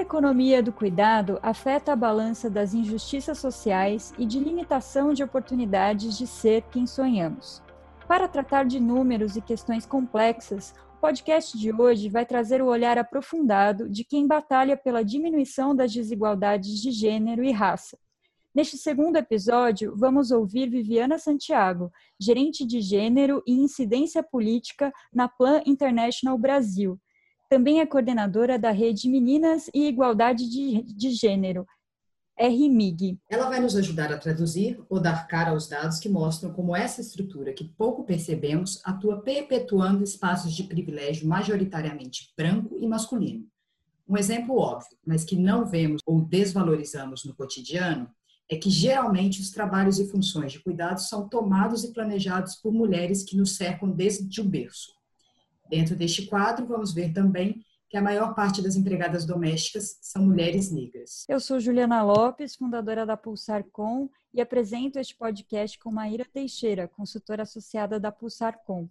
a 0.00 0.02
economia 0.02 0.62
do 0.62 0.72
cuidado 0.72 1.38
afeta 1.42 1.92
a 1.92 1.96
balança 1.96 2.48
das 2.48 2.72
injustiças 2.72 3.36
sociais 3.36 4.14
e 4.18 4.24
de 4.24 4.40
limitação 4.40 5.12
de 5.12 5.22
oportunidades 5.22 6.16
de 6.16 6.26
ser 6.26 6.62
quem 6.70 6.86
sonhamos. 6.86 7.62
Para 8.08 8.26
tratar 8.26 8.64
de 8.64 8.80
números 8.80 9.36
e 9.36 9.42
questões 9.42 9.84
complexas, 9.84 10.74
o 10.96 11.00
podcast 11.02 11.56
de 11.58 11.70
hoje 11.70 12.08
vai 12.08 12.24
trazer 12.24 12.62
o 12.62 12.66
olhar 12.66 12.96
aprofundado 12.96 13.90
de 13.90 14.02
quem 14.02 14.26
batalha 14.26 14.74
pela 14.74 15.04
diminuição 15.04 15.76
das 15.76 15.92
desigualdades 15.92 16.80
de 16.80 16.90
gênero 16.90 17.44
e 17.44 17.52
raça. 17.52 17.98
Neste 18.54 18.78
segundo 18.78 19.16
episódio, 19.16 19.94
vamos 19.94 20.30
ouvir 20.30 20.70
Viviana 20.70 21.18
Santiago, 21.18 21.92
gerente 22.18 22.66
de 22.66 22.80
gênero 22.80 23.42
e 23.46 23.52
incidência 23.52 24.22
política 24.22 24.90
na 25.12 25.28
Plan 25.28 25.60
International 25.66 26.38
Brasil 26.38 26.98
também 27.50 27.80
é 27.80 27.86
coordenadora 27.86 28.56
da 28.56 28.70
Rede 28.70 29.08
Meninas 29.08 29.68
e 29.74 29.88
Igualdade 29.88 30.48
de, 30.48 30.84
de 30.84 31.10
Gênero, 31.10 31.66
RMIG. 32.38 33.18
Ela 33.28 33.48
vai 33.48 33.58
nos 33.58 33.74
ajudar 33.74 34.12
a 34.12 34.18
traduzir 34.18 34.80
ou 34.88 35.00
dar 35.00 35.26
cara 35.26 35.50
aos 35.50 35.68
dados 35.68 35.98
que 35.98 36.08
mostram 36.08 36.52
como 36.52 36.76
essa 36.76 37.00
estrutura 37.00 37.52
que 37.52 37.64
pouco 37.64 38.04
percebemos 38.04 38.80
atua 38.84 39.20
perpetuando 39.20 40.04
espaços 40.04 40.54
de 40.54 40.62
privilégio 40.62 41.26
majoritariamente 41.26 42.32
branco 42.36 42.78
e 42.78 42.86
masculino. 42.86 43.44
Um 44.08 44.16
exemplo 44.16 44.56
óbvio, 44.56 44.96
mas 45.04 45.24
que 45.24 45.34
não 45.34 45.66
vemos 45.66 46.00
ou 46.06 46.20
desvalorizamos 46.20 47.24
no 47.24 47.34
cotidiano, 47.34 48.08
é 48.48 48.56
que 48.56 48.70
geralmente 48.70 49.40
os 49.40 49.50
trabalhos 49.50 49.98
e 49.98 50.08
funções 50.08 50.52
de 50.52 50.60
cuidado 50.60 51.00
são 51.00 51.28
tomados 51.28 51.82
e 51.82 51.92
planejados 51.92 52.54
por 52.56 52.72
mulheres 52.72 53.24
que 53.24 53.36
nos 53.36 53.56
cercam 53.56 53.90
desde 53.90 54.40
o 54.40 54.44
berço. 54.44 54.99
Dentro 55.70 55.94
deste 55.94 56.26
quadro, 56.26 56.66
vamos 56.66 56.92
ver 56.92 57.12
também 57.12 57.64
que 57.88 57.96
a 57.96 58.02
maior 58.02 58.34
parte 58.34 58.60
das 58.60 58.74
empregadas 58.74 59.24
domésticas 59.24 59.98
são 60.02 60.26
mulheres 60.26 60.72
negras. 60.72 61.24
Eu 61.28 61.38
sou 61.38 61.60
Juliana 61.60 62.02
Lopes, 62.02 62.56
fundadora 62.56 63.06
da 63.06 63.16
Pulsar 63.16 63.62
Com, 63.70 64.10
e 64.34 64.40
apresento 64.40 64.98
este 64.98 65.16
podcast 65.16 65.78
com 65.78 65.92
Maíra 65.92 66.24
Teixeira, 66.24 66.88
consultora 66.88 67.44
associada 67.44 68.00
da 68.00 68.10
Pulsar 68.10 68.58
Com. 68.64 68.88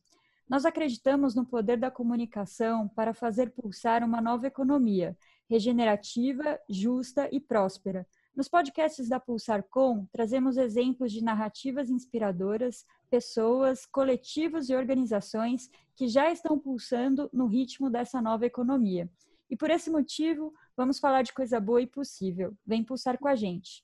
Nós 0.49 0.63
acreditamos 0.63 1.35
no 1.35 1.45
poder 1.45 1.77
da 1.77 1.91
comunicação 1.91 2.87
para 2.87 3.13
fazer 3.13 3.51
pulsar 3.51 4.01
uma 4.01 4.21
nova 4.21 4.47
economia, 4.47 5.17
regenerativa, 5.49 6.57
justa 6.69 7.27
e 7.29 7.41
próspera. 7.41 8.07
Nos 8.39 8.47
podcasts 8.47 9.09
da 9.09 9.19
Pulsar 9.19 9.61
Com, 9.69 10.05
trazemos 10.13 10.55
exemplos 10.55 11.11
de 11.11 11.21
narrativas 11.21 11.89
inspiradoras, 11.89 12.85
pessoas, 13.09 13.85
coletivos 13.85 14.69
e 14.69 14.75
organizações 14.75 15.69
que 15.93 16.07
já 16.07 16.31
estão 16.31 16.57
pulsando 16.57 17.29
no 17.33 17.47
ritmo 17.47 17.89
dessa 17.89 18.21
nova 18.21 18.45
economia. 18.45 19.09
E 19.49 19.57
por 19.57 19.69
esse 19.69 19.89
motivo, 19.89 20.53
vamos 20.77 20.99
falar 20.99 21.21
de 21.21 21.33
coisa 21.33 21.59
boa 21.59 21.81
e 21.81 21.85
possível. 21.85 22.55
Vem 22.65 22.81
pulsar 22.81 23.19
com 23.19 23.27
a 23.27 23.35
gente. 23.35 23.81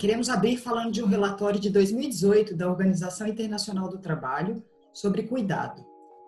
Queremos 0.00 0.30
abrir 0.30 0.56
falando 0.56 0.90
de 0.90 1.02
um 1.02 1.06
relatório 1.06 1.60
de 1.60 1.68
2018 1.68 2.56
da 2.56 2.66
Organização 2.66 3.26
Internacional 3.26 3.90
do 3.90 3.98
Trabalho 3.98 4.64
sobre 4.90 5.24
cuidado. 5.24 5.84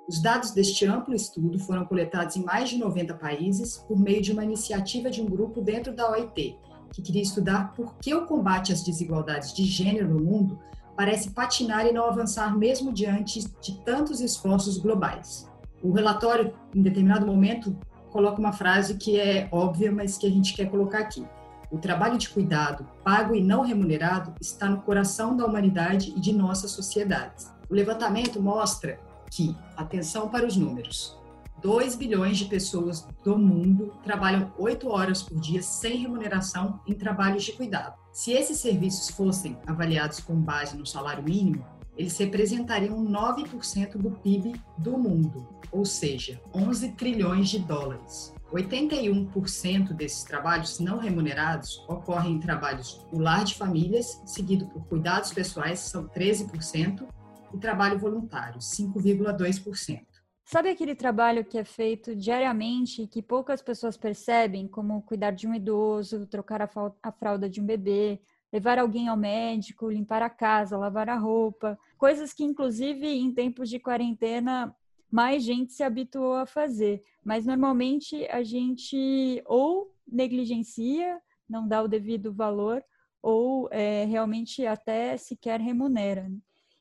Os 0.08 0.20
dados 0.20 0.52
deste 0.52 0.86
amplo 0.86 1.14
estudo 1.14 1.58
foram 1.58 1.84
coletados 1.84 2.36
em 2.36 2.44
mais 2.44 2.68
de 2.68 2.78
90 2.78 3.14
países 3.14 3.78
por 3.88 3.98
meio 3.98 4.22
de 4.22 4.32
uma 4.32 4.44
iniciativa 4.44 5.10
de 5.10 5.20
um 5.20 5.26
grupo 5.26 5.60
dentro 5.60 5.92
da 5.92 6.08
OIT, 6.08 6.56
que 6.92 7.02
queria 7.02 7.22
estudar 7.22 7.72
por 7.74 7.96
que 7.96 8.14
o 8.14 8.24
combate 8.24 8.72
às 8.72 8.84
desigualdades 8.84 9.52
de 9.52 9.64
gênero 9.64 10.08
no 10.08 10.20
mundo 10.20 10.60
parece 10.96 11.30
patinar 11.30 11.86
e 11.86 11.92
não 11.92 12.06
avançar 12.06 12.56
mesmo 12.56 12.92
diante 12.92 13.44
de 13.60 13.78
tantos 13.80 14.20
esforços 14.20 14.78
globais. 14.78 15.50
O 15.82 15.90
relatório, 15.90 16.54
em 16.72 16.82
determinado 16.82 17.26
momento, 17.26 17.76
coloca 18.10 18.38
uma 18.38 18.52
frase 18.52 18.94
que 18.94 19.18
é 19.18 19.48
óbvia, 19.50 19.90
mas 19.90 20.16
que 20.16 20.26
a 20.26 20.30
gente 20.30 20.54
quer 20.54 20.70
colocar 20.70 21.00
aqui. 21.00 21.26
O 21.68 21.78
trabalho 21.78 22.16
de 22.16 22.28
cuidado, 22.28 22.86
pago 23.02 23.34
e 23.34 23.42
não 23.42 23.62
remunerado, 23.62 24.32
está 24.40 24.68
no 24.68 24.82
coração 24.82 25.36
da 25.36 25.44
humanidade 25.44 26.14
e 26.16 26.20
de 26.20 26.32
nossas 26.32 26.70
sociedades. 26.70 27.52
O 27.68 27.74
levantamento 27.74 28.40
mostra 28.40 29.00
que, 29.36 29.54
atenção 29.76 30.30
para 30.30 30.46
os 30.46 30.56
números, 30.56 31.14
2 31.60 31.94
bilhões 31.94 32.38
de 32.38 32.46
pessoas 32.46 33.06
do 33.22 33.36
mundo 33.36 33.92
trabalham 34.02 34.50
8 34.58 34.88
horas 34.88 35.22
por 35.22 35.38
dia 35.38 35.62
sem 35.62 35.98
remuneração 35.98 36.80
em 36.86 36.94
trabalhos 36.94 37.44
de 37.44 37.52
cuidado. 37.52 37.94
Se 38.12 38.32
esses 38.32 38.58
serviços 38.58 39.10
fossem 39.10 39.58
avaliados 39.66 40.20
com 40.20 40.34
base 40.34 40.76
no 40.76 40.86
salário 40.86 41.22
mínimo, 41.22 41.66
eles 41.98 42.16
representariam 42.16 43.04
9% 43.04 43.98
do 43.98 44.10
PIB 44.10 44.58
do 44.78 44.98
mundo, 44.98 45.46
ou 45.70 45.84
seja, 45.84 46.40
11 46.54 46.92
trilhões 46.92 47.50
de 47.50 47.58
dólares. 47.58 48.34
81% 48.52 49.92
desses 49.92 50.22
trabalhos 50.24 50.78
não 50.78 50.98
remunerados 50.98 51.84
ocorrem 51.88 52.34
em 52.34 52.40
trabalhos 52.40 53.04
do 53.10 53.18
lar 53.18 53.44
de 53.44 53.54
famílias, 53.54 54.22
seguido 54.24 54.66
por 54.66 54.84
cuidados 54.84 55.32
pessoais, 55.32 55.80
são 55.80 56.06
13%, 56.06 57.06
e 57.52 57.58
trabalho 57.58 57.98
voluntário, 57.98 58.58
5,2%. 58.58 60.04
Sabe 60.44 60.70
aquele 60.70 60.94
trabalho 60.94 61.44
que 61.44 61.58
é 61.58 61.64
feito 61.64 62.14
diariamente 62.14 63.02
e 63.02 63.06
que 63.08 63.20
poucas 63.20 63.60
pessoas 63.60 63.96
percebem, 63.96 64.68
como 64.68 65.02
cuidar 65.02 65.32
de 65.32 65.46
um 65.46 65.54
idoso, 65.54 66.26
trocar 66.26 66.62
a 67.02 67.12
fralda 67.12 67.50
de 67.50 67.60
um 67.60 67.66
bebê, 67.66 68.20
levar 68.52 68.78
alguém 68.78 69.08
ao 69.08 69.16
médico, 69.16 69.90
limpar 69.90 70.22
a 70.22 70.30
casa, 70.30 70.78
lavar 70.78 71.08
a 71.08 71.16
roupa, 71.16 71.76
coisas 71.98 72.32
que 72.32 72.44
inclusive 72.44 73.06
em 73.06 73.32
tempos 73.32 73.68
de 73.68 73.80
quarentena 73.80 74.74
mais 75.10 75.42
gente 75.42 75.72
se 75.72 75.82
habituou 75.82 76.34
a 76.34 76.46
fazer, 76.46 77.02
mas 77.24 77.44
normalmente 77.44 78.26
a 78.26 78.42
gente 78.42 79.42
ou 79.46 79.92
negligencia, 80.06 81.20
não 81.48 81.66
dá 81.66 81.82
o 81.82 81.88
devido 81.88 82.32
valor, 82.32 82.84
ou 83.20 83.68
é, 83.72 84.04
realmente 84.04 84.64
até 84.64 85.16
sequer 85.16 85.60
remunera. 85.60 86.30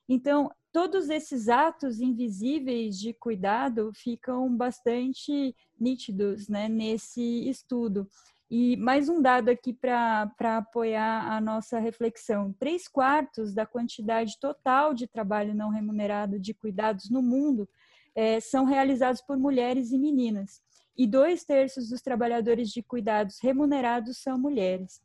Então, 0.07 0.51
todos 0.71 1.09
esses 1.09 1.49
atos 1.49 1.99
invisíveis 1.99 2.99
de 2.99 3.13
cuidado 3.13 3.91
ficam 3.95 4.55
bastante 4.55 5.55
nítidos 5.79 6.47
né, 6.47 6.67
nesse 6.67 7.49
estudo. 7.49 8.07
E 8.49 8.77
mais 8.77 9.09
um 9.09 9.21
dado 9.21 9.49
aqui 9.49 9.73
para 9.73 10.29
apoiar 10.57 11.31
a 11.31 11.41
nossa 11.41 11.79
reflexão: 11.79 12.53
três 12.59 12.87
quartos 12.87 13.53
da 13.53 13.65
quantidade 13.65 14.39
total 14.39 14.93
de 14.93 15.07
trabalho 15.07 15.55
não 15.55 15.69
remunerado 15.69 16.39
de 16.39 16.53
cuidados 16.53 17.09
no 17.09 17.23
mundo 17.23 17.67
é, 18.13 18.39
são 18.39 18.63
realizados 18.63 19.21
por 19.21 19.37
mulheres 19.37 19.91
e 19.91 19.97
meninas, 19.97 20.61
e 20.97 21.07
dois 21.07 21.43
terços 21.43 21.89
dos 21.89 22.01
trabalhadores 22.01 22.69
de 22.69 22.83
cuidados 22.83 23.39
remunerados 23.41 24.17
são 24.17 24.37
mulheres. 24.37 25.01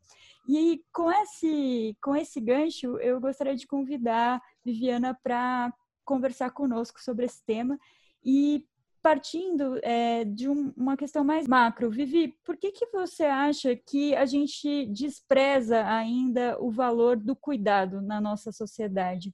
E 0.47 0.83
com 0.91 1.11
esse, 1.11 1.95
com 2.01 2.15
esse 2.15 2.39
gancho, 2.39 2.97
eu 2.99 3.19
gostaria 3.19 3.55
de 3.55 3.67
convidar 3.67 4.41
Viviana 4.63 5.17
para 5.23 5.73
conversar 6.03 6.51
conosco 6.51 7.01
sobre 7.01 7.25
esse 7.25 7.43
tema 7.45 7.79
e 8.23 8.65
partindo 9.01 9.79
é, 9.81 10.23
de 10.23 10.47
um, 10.47 10.71
uma 10.77 10.95
questão 10.95 11.23
mais 11.23 11.47
macro, 11.47 11.89
Vivi, 11.89 12.37
por 12.43 12.55
que, 12.55 12.71
que 12.71 12.85
você 12.87 13.23
acha 13.23 13.75
que 13.75 14.15
a 14.15 14.25
gente 14.25 14.85
despreza 14.87 15.87
ainda 15.87 16.61
o 16.61 16.69
valor 16.69 17.17
do 17.17 17.35
cuidado 17.35 18.01
na 18.01 18.21
nossa 18.21 18.51
sociedade? 18.51 19.33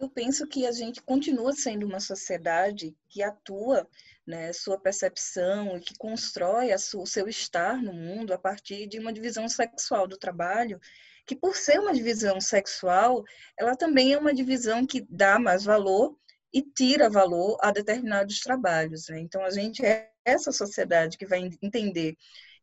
Eu 0.00 0.08
penso 0.08 0.46
que 0.46 0.66
a 0.66 0.72
gente 0.72 1.02
continua 1.02 1.52
sendo 1.52 1.84
uma 1.84 2.00
sociedade 2.00 2.96
que 3.06 3.22
atua, 3.22 3.86
né, 4.26 4.50
sua 4.52 4.80
percepção 4.80 5.76
e 5.76 5.80
que 5.80 5.94
constrói 5.98 6.70
o 6.72 7.06
seu 7.06 7.28
estar 7.28 7.82
no 7.82 7.92
mundo 7.92 8.32
a 8.32 8.38
partir 8.38 8.86
de 8.86 8.98
uma 8.98 9.12
divisão 9.12 9.46
sexual 9.46 10.08
do 10.08 10.16
trabalho 10.16 10.80
que 11.26 11.36
por 11.36 11.54
ser 11.54 11.78
uma 11.78 11.92
divisão 11.92 12.40
sexual, 12.40 13.22
ela 13.56 13.76
também 13.76 14.12
é 14.14 14.18
uma 14.18 14.34
divisão 14.34 14.86
que 14.86 15.06
dá 15.08 15.38
mais 15.38 15.64
valor 15.64 16.16
e 16.52 16.62
tira 16.62 17.08
valor 17.08 17.56
a 17.60 17.70
determinados 17.70 18.40
trabalhos. 18.40 19.08
Né? 19.08 19.20
Então, 19.20 19.44
a 19.44 19.50
gente 19.50 19.84
é 19.84 20.10
essa 20.24 20.50
sociedade 20.50 21.16
que 21.16 21.26
vai 21.26 21.48
entender 21.62 22.16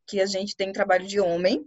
que 0.05 0.19
a 0.19 0.25
gente 0.25 0.55
tem 0.55 0.73
trabalho 0.73 1.07
de 1.07 1.19
homem, 1.19 1.65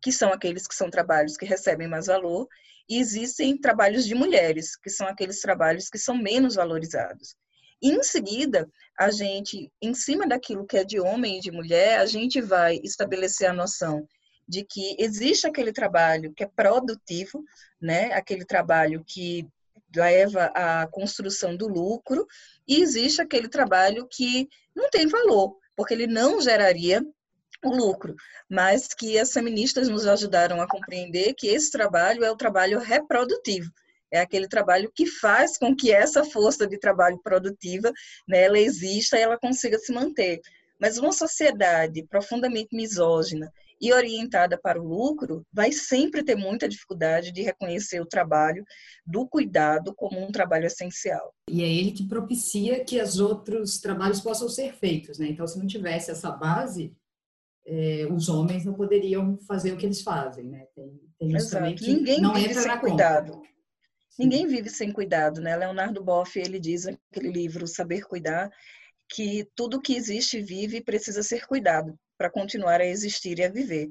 que 0.00 0.12
são 0.12 0.32
aqueles 0.32 0.66
que 0.66 0.74
são 0.74 0.90
trabalhos 0.90 1.36
que 1.36 1.46
recebem 1.46 1.88
mais 1.88 2.06
valor, 2.06 2.48
e 2.88 2.98
existem 2.98 3.56
trabalhos 3.56 4.06
de 4.06 4.14
mulheres, 4.14 4.76
que 4.76 4.88
são 4.88 5.06
aqueles 5.06 5.40
trabalhos 5.40 5.90
que 5.90 5.98
são 5.98 6.16
menos 6.16 6.54
valorizados. 6.54 7.36
E, 7.80 7.90
em 7.90 8.02
seguida, 8.02 8.68
a 8.98 9.10
gente, 9.10 9.70
em 9.80 9.94
cima 9.94 10.26
daquilo 10.26 10.66
que 10.66 10.78
é 10.78 10.84
de 10.84 10.98
homem 10.98 11.38
e 11.38 11.40
de 11.40 11.50
mulher, 11.50 12.00
a 12.00 12.06
gente 12.06 12.40
vai 12.40 12.80
estabelecer 12.82 13.48
a 13.48 13.52
noção 13.52 14.08
de 14.48 14.64
que 14.64 14.96
existe 14.98 15.46
aquele 15.46 15.72
trabalho 15.72 16.32
que 16.34 16.42
é 16.42 16.48
produtivo, 16.48 17.44
né? 17.80 18.12
Aquele 18.14 18.44
trabalho 18.44 19.04
que 19.06 19.46
leva 19.94 20.46
à 20.54 20.86
construção 20.86 21.56
do 21.56 21.68
lucro 21.68 22.26
e 22.66 22.80
existe 22.80 23.20
aquele 23.20 23.48
trabalho 23.48 24.06
que 24.10 24.48
não 24.74 24.90
tem 24.90 25.06
valor, 25.06 25.56
porque 25.76 25.94
ele 25.94 26.06
não 26.06 26.40
geraria 26.40 27.04
o 27.64 27.74
lucro, 27.74 28.14
mas 28.48 28.88
que 28.88 29.18
as 29.18 29.32
feministas 29.32 29.88
nos 29.88 30.06
ajudaram 30.06 30.60
a 30.60 30.68
compreender 30.68 31.34
que 31.34 31.48
esse 31.48 31.70
trabalho 31.70 32.24
é 32.24 32.30
o 32.30 32.36
trabalho 32.36 32.78
reprodutivo, 32.78 33.70
é 34.10 34.20
aquele 34.20 34.48
trabalho 34.48 34.90
que 34.94 35.06
faz 35.06 35.58
com 35.58 35.74
que 35.74 35.92
essa 35.92 36.24
força 36.24 36.66
de 36.66 36.78
trabalho 36.78 37.18
produtiva, 37.18 37.92
né, 38.26 38.44
ela 38.44 38.58
exista 38.58 39.18
e 39.18 39.20
ela 39.20 39.38
consiga 39.38 39.78
se 39.78 39.92
manter. 39.92 40.40
Mas 40.80 40.96
uma 40.96 41.12
sociedade 41.12 42.06
profundamente 42.08 42.74
misógina 42.74 43.52
e 43.80 43.92
orientada 43.92 44.56
para 44.56 44.80
o 44.80 44.86
lucro 44.86 45.44
vai 45.52 45.72
sempre 45.72 46.22
ter 46.22 46.36
muita 46.36 46.68
dificuldade 46.68 47.32
de 47.32 47.42
reconhecer 47.42 48.00
o 48.00 48.06
trabalho 48.06 48.64
do 49.04 49.26
cuidado 49.26 49.92
como 49.94 50.20
um 50.20 50.30
trabalho 50.30 50.66
essencial. 50.66 51.34
E 51.48 51.62
é 51.62 51.68
ele 51.68 51.92
que 51.92 52.06
propicia 52.06 52.84
que 52.84 53.00
os 53.00 53.18
outros 53.18 53.78
trabalhos 53.78 54.20
possam 54.20 54.48
ser 54.48 54.74
feitos, 54.74 55.18
né? 55.18 55.28
Então, 55.28 55.46
se 55.46 55.58
não 55.58 55.66
tivesse 55.66 56.10
essa 56.10 56.30
base, 56.30 56.92
é, 57.68 58.06
os 58.10 58.30
homens 58.30 58.64
não 58.64 58.72
poderiam 58.72 59.38
fazer 59.46 59.72
o 59.72 59.76
que 59.76 59.84
eles 59.84 60.00
fazem, 60.00 60.46
né? 60.46 60.64
Tem, 60.74 61.00
tem 61.18 61.36
Exato. 61.36 61.74
que 61.74 61.92
Ninguém 61.92 62.20
não 62.20 62.32
vive 62.32 62.54
sem 62.54 62.78
cuidado. 62.78 63.32
Conta. 63.32 63.48
Ninguém 64.18 64.46
vive 64.46 64.70
sem 64.70 64.90
cuidado, 64.90 65.40
né? 65.40 65.54
Leonardo 65.54 66.02
Boff, 66.02 66.38
ele 66.38 66.58
diz 66.58 66.86
naquele 66.86 67.30
livro 67.30 67.66
Saber 67.66 68.02
Cuidar, 68.06 68.50
que 69.08 69.46
tudo 69.54 69.80
que 69.80 69.94
existe 69.94 70.40
vive 70.40 70.82
precisa 70.82 71.22
ser 71.22 71.46
cuidado 71.46 71.94
para 72.16 72.30
continuar 72.30 72.80
a 72.80 72.86
existir 72.86 73.38
e 73.38 73.44
a 73.44 73.50
viver. 73.50 73.88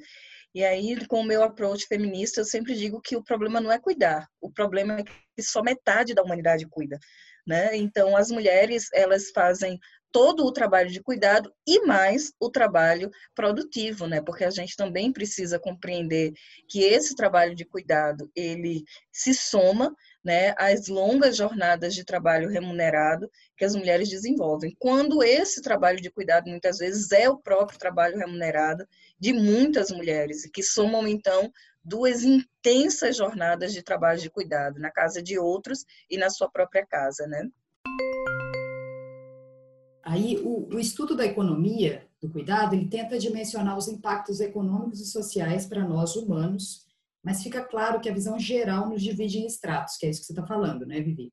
E 0.56 0.64
aí, 0.64 1.06
com 1.06 1.22
o 1.22 1.26
meu 1.26 1.44
approach 1.44 1.86
feminista, 1.86 2.42
eu 2.42 2.46
sempre 2.46 2.74
digo 2.76 3.00
que 3.00 3.16
o 3.16 3.24
problema 3.24 3.62
não 3.62 3.72
é 3.72 3.80
cuidar, 3.80 4.28
o 4.42 4.52
problema 4.52 5.00
é 5.00 5.04
que 5.04 5.44
só 5.44 5.62
metade 5.62 6.16
da 6.16 6.24
humanidade 6.24 6.66
cuida, 6.68 6.98
né? 7.46 7.76
Então, 7.78 8.18
as 8.18 8.32
mulheres, 8.32 8.88
elas 8.92 9.30
fazem 9.30 9.80
todo 10.12 10.46
o 10.46 10.52
trabalho 10.52 10.90
de 10.90 11.02
cuidado 11.02 11.54
e 11.66 11.86
mais 11.86 12.32
o 12.40 12.50
trabalho 12.50 13.12
produtivo, 13.36 14.08
né? 14.08 14.22
Porque 14.22 14.44
a 14.44 14.50
gente 14.50 14.76
também 14.76 15.12
precisa 15.12 15.60
compreender 15.60 16.34
que 16.68 16.84
esse 16.84 17.16
trabalho 17.16 17.56
de 17.56 17.66
cuidado, 17.66 18.30
ele 18.36 18.84
se 19.12 19.34
soma, 19.34 19.96
né, 20.24 20.54
às 20.58 20.88
longas 20.88 21.38
jornadas 21.38 21.96
de 21.96 22.04
trabalho 22.04 22.50
remunerado 22.50 23.30
que 23.56 23.64
as 23.64 23.76
mulheres 23.76 24.10
desenvolvem. 24.10 24.76
Quando 24.78 25.24
esse 25.24 25.62
trabalho 25.62 26.02
de 26.02 26.12
cuidado 26.12 26.50
muitas 26.50 26.80
vezes 26.80 27.12
é 27.12 27.30
o 27.30 27.38
próprio 27.38 27.80
trabalho 27.80 28.18
remunerado 28.18 28.86
de 29.20 29.32
muitas 29.32 29.90
mulheres 29.90 30.50
que 30.52 30.62
somam 30.62 31.08
então 31.08 31.52
duas 31.84 32.24
intensas 32.24 33.16
jornadas 33.16 33.72
de 33.72 33.82
trabalho 33.82 34.20
de 34.20 34.30
cuidado 34.30 34.80
na 34.80 34.92
casa 34.92 35.24
de 35.24 35.40
outros 35.40 35.86
e 36.10 36.18
na 36.18 36.30
sua 36.30 36.50
própria 36.50 36.86
casa, 36.86 37.26
né? 37.26 37.50
Aí, 40.08 40.40
o, 40.42 40.74
o, 40.74 40.80
estudo 40.80 41.18
da 41.18 41.26
economia 41.26 42.08
do 42.22 42.30
cuidado, 42.30 42.74
ele 42.74 42.88
tenta 42.88 43.20
dimensionar 43.20 43.78
os 43.78 43.90
impactos 43.90 44.40
econômicos 44.40 45.02
e 45.02 45.06
sociais 45.06 45.66
para 45.66 45.86
nós 45.86 46.16
humanos, 46.16 46.86
mas 47.22 47.44
fica 47.44 47.62
claro 47.62 48.00
que 48.00 48.08
a 48.08 48.14
visão 48.14 48.40
geral 48.40 48.88
nos 48.88 49.02
divide 49.02 49.40
em 49.40 49.46
estratos, 49.46 49.98
que 49.98 50.06
é 50.06 50.10
isso 50.10 50.22
que 50.22 50.28
você 50.28 50.32
está 50.32 50.48
falando, 50.48 50.86
né, 50.86 51.02
Vivi? 51.02 51.30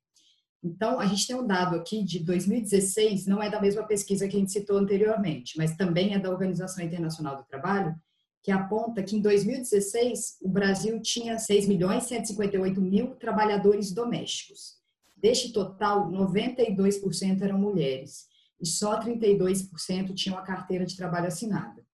Então, 0.61 0.99
a 0.99 1.07
gente 1.07 1.25
tem 1.25 1.37
um 1.37 1.47
dado 1.47 1.77
aqui 1.77 2.03
de 2.03 2.19
2016, 2.19 3.29
não 3.29 3.41
é 3.41 3.49
da 3.49 3.61
mesma 3.61 3.85
pesquisa 3.85 4.27
que 4.27 4.37
a 4.37 4.41
gente 4.41 4.51
citou 4.51 4.77
anteriormente, 4.77 5.57
mas 5.57 5.77
também 5.77 6.13
é 6.13 6.19
da 6.19 6.31
Organização 6.31 6.85
Internacional 6.85 7.37
do 7.37 7.45
Trabalho, 7.45 7.95
que 8.43 8.51
aponta 8.51 9.05
que 9.05 9.15
em 9.15 9.21
2016 9.21 10.39
o 10.43 10.49
Brasil 10.49 11.01
tinha 11.01 11.39
6 11.39 11.69
milhões 11.69 12.05
158 12.05 12.81
mil 12.81 13.15
trabalhadores 13.15 13.93
domésticos. 13.93 14.79
Deste 15.17 15.53
total, 15.53 16.11
92% 16.11 17.41
eram 17.41 17.57
mulheres 17.57 18.34
e 18.65 18.67
só 18.67 18.99
32% 18.99 20.15
tinham 20.15 20.39
a 20.39 20.43
carteira 20.43 20.87
de 20.87 20.97
trabalho 20.97 21.27
assinada. 21.27 21.85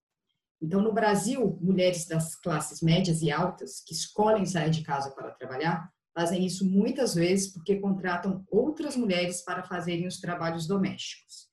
Então, 0.63 0.81
no 0.81 0.93
Brasil, 0.93 1.59
mulheres 1.61 2.07
das 2.07 2.37
classes 2.37 2.81
médias 2.81 3.23
e 3.23 3.31
altas 3.33 3.83
que 3.85 3.93
escolhem 3.93 4.47
sair 4.47 4.71
de 4.71 4.83
casa 4.83 5.11
para 5.11 5.33
trabalhar 5.33 5.91
fazem 6.15 6.47
isso 6.47 6.65
muitas 6.65 7.13
vezes 7.13 7.53
porque 7.53 7.81
contratam 7.81 8.45
outras 8.49 8.97
mulheres 8.97 9.43
para 9.43 9.65
fazerem 9.65 10.07
os 10.07 10.21
trabalhos 10.21 10.69
domésticos. 10.69 11.49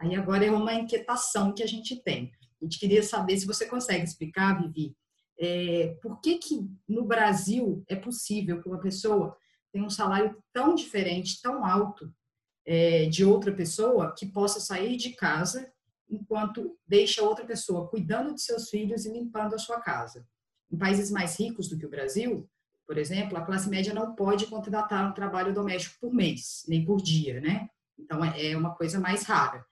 Aí 0.00 0.14
agora 0.14 0.46
é 0.46 0.50
uma 0.50 0.72
inquietação 0.72 1.52
que 1.52 1.62
a 1.62 1.66
gente 1.66 2.02
tem. 2.02 2.32
A 2.62 2.64
gente 2.64 2.78
queria 2.78 3.02
saber 3.02 3.36
se 3.36 3.46
você 3.46 3.66
consegue 3.66 4.04
explicar, 4.04 4.62
Vivi, 4.62 4.96
é, 5.38 5.98
por 6.00 6.22
que, 6.22 6.38
que 6.38 6.66
no 6.88 7.04
Brasil 7.04 7.84
é 7.86 7.96
possível 7.96 8.62
que 8.62 8.68
uma 8.68 8.80
pessoa 8.80 9.36
tenha 9.70 9.84
um 9.84 9.90
salário 9.90 10.42
tão 10.54 10.74
diferente, 10.74 11.42
tão 11.42 11.66
alto, 11.66 12.10
é, 12.66 13.06
de 13.06 13.24
outra 13.24 13.52
pessoa 13.52 14.14
que 14.16 14.26
possa 14.26 14.60
sair 14.60 14.96
de 14.96 15.10
casa 15.10 15.70
enquanto 16.08 16.76
deixa 16.86 17.22
outra 17.22 17.44
pessoa 17.44 17.88
cuidando 17.88 18.34
de 18.34 18.42
seus 18.42 18.68
filhos 18.68 19.04
e 19.04 19.12
limpando 19.12 19.54
a 19.54 19.58
sua 19.58 19.80
casa. 19.80 20.26
Em 20.70 20.76
países 20.76 21.10
mais 21.10 21.38
ricos 21.38 21.68
do 21.68 21.78
que 21.78 21.86
o 21.86 21.90
Brasil, 21.90 22.48
por 22.86 22.98
exemplo, 22.98 23.36
a 23.36 23.42
classe 23.42 23.68
média 23.68 23.94
não 23.94 24.14
pode 24.14 24.46
contratar 24.46 25.08
um 25.08 25.14
trabalho 25.14 25.54
doméstico 25.54 25.96
por 26.00 26.12
mês, 26.12 26.64
nem 26.68 26.84
por 26.84 27.00
dia, 27.00 27.40
né? 27.40 27.68
Então 27.98 28.24
é, 28.24 28.52
é 28.52 28.56
uma 28.56 28.74
coisa 28.74 29.00
mais 29.00 29.22
rara. 29.22 29.64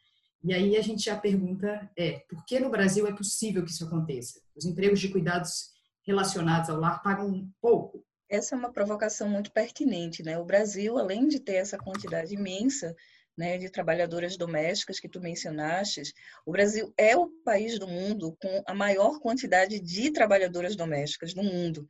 E 0.42 0.52
aí 0.52 0.76
a 0.76 0.82
gente 0.82 1.04
já 1.04 1.16
pergunta 1.16 1.90
é, 1.96 2.24
por 2.28 2.44
que 2.44 2.58
no 2.58 2.70
Brasil 2.70 3.06
é 3.06 3.12
possível 3.12 3.64
que 3.64 3.70
isso 3.70 3.84
aconteça? 3.84 4.40
Os 4.56 4.64
empregos 4.64 4.98
de 4.98 5.08
cuidados 5.08 5.70
relacionados 6.04 6.68
ao 6.68 6.80
lar 6.80 7.02
pagam 7.02 7.48
pouco, 7.60 8.04
essa 8.32 8.54
é 8.54 8.58
uma 8.58 8.72
provocação 8.72 9.28
muito 9.28 9.52
pertinente, 9.52 10.22
né? 10.22 10.38
O 10.38 10.44
Brasil, 10.44 10.96
além 10.96 11.28
de 11.28 11.38
ter 11.38 11.56
essa 11.56 11.76
quantidade 11.76 12.34
imensa 12.34 12.96
né, 13.36 13.58
de 13.58 13.70
trabalhadoras 13.70 14.38
domésticas 14.38 14.98
que 14.98 15.08
tu 15.08 15.20
mencionaste, 15.20 16.02
o 16.46 16.50
Brasil 16.50 16.92
é 16.96 17.14
o 17.14 17.28
país 17.44 17.78
do 17.78 17.86
mundo 17.86 18.34
com 18.40 18.62
a 18.66 18.74
maior 18.74 19.20
quantidade 19.20 19.78
de 19.78 20.10
trabalhadoras 20.10 20.74
domésticas 20.74 21.34
do 21.34 21.42
mundo. 21.42 21.86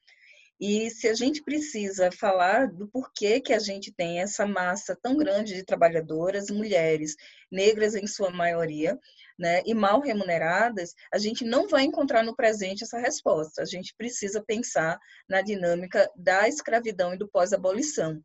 E 0.64 0.88
se 0.90 1.08
a 1.08 1.14
gente 1.14 1.42
precisa 1.42 2.08
falar 2.12 2.68
do 2.68 2.86
porquê 2.86 3.40
que 3.40 3.52
a 3.52 3.58
gente 3.58 3.90
tem 3.90 4.20
essa 4.20 4.46
massa 4.46 4.96
tão 5.02 5.16
grande 5.16 5.54
de 5.54 5.64
trabalhadoras, 5.64 6.50
mulheres, 6.50 7.16
negras 7.50 7.96
em 7.96 8.06
sua 8.06 8.30
maioria, 8.30 8.96
né, 9.36 9.60
e 9.66 9.74
mal 9.74 9.98
remuneradas, 9.98 10.94
a 11.12 11.18
gente 11.18 11.44
não 11.44 11.66
vai 11.66 11.82
encontrar 11.82 12.22
no 12.22 12.36
presente 12.36 12.84
essa 12.84 12.96
resposta. 12.96 13.60
A 13.60 13.64
gente 13.64 13.92
precisa 13.98 14.40
pensar 14.40 15.00
na 15.28 15.42
dinâmica 15.42 16.08
da 16.14 16.48
escravidão 16.48 17.12
e 17.12 17.18
do 17.18 17.26
pós-abolição. 17.26 18.22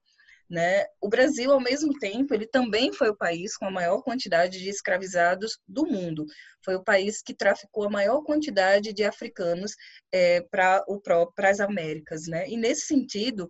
Né? 0.50 0.86
O 1.02 1.10
Brasil, 1.10 1.52
ao 1.52 1.60
mesmo 1.60 1.94
tempo, 2.00 2.34
ele 2.34 2.48
também 2.48 2.94
foi 2.94 3.10
o 3.10 3.16
país 3.16 3.58
com 3.58 3.66
a 3.66 3.72
maior 3.72 4.02
quantidade 4.02 4.60
de 4.60 4.70
escravizados 4.70 5.60
do 5.68 5.86
mundo. 5.86 6.26
Foi 6.64 6.76
o 6.76 6.84
país 6.84 7.22
que 7.22 7.34
traficou 7.34 7.84
a 7.84 7.90
maior 7.90 8.24
quantidade 8.24 8.94
de 8.94 9.04
africanos 9.04 9.76
é, 10.12 10.42
para 10.42 10.84
as 11.40 11.60
Américas. 11.60 12.28
Né? 12.28 12.48
E, 12.48 12.56
nesse 12.56 12.88
sentido, 12.88 13.50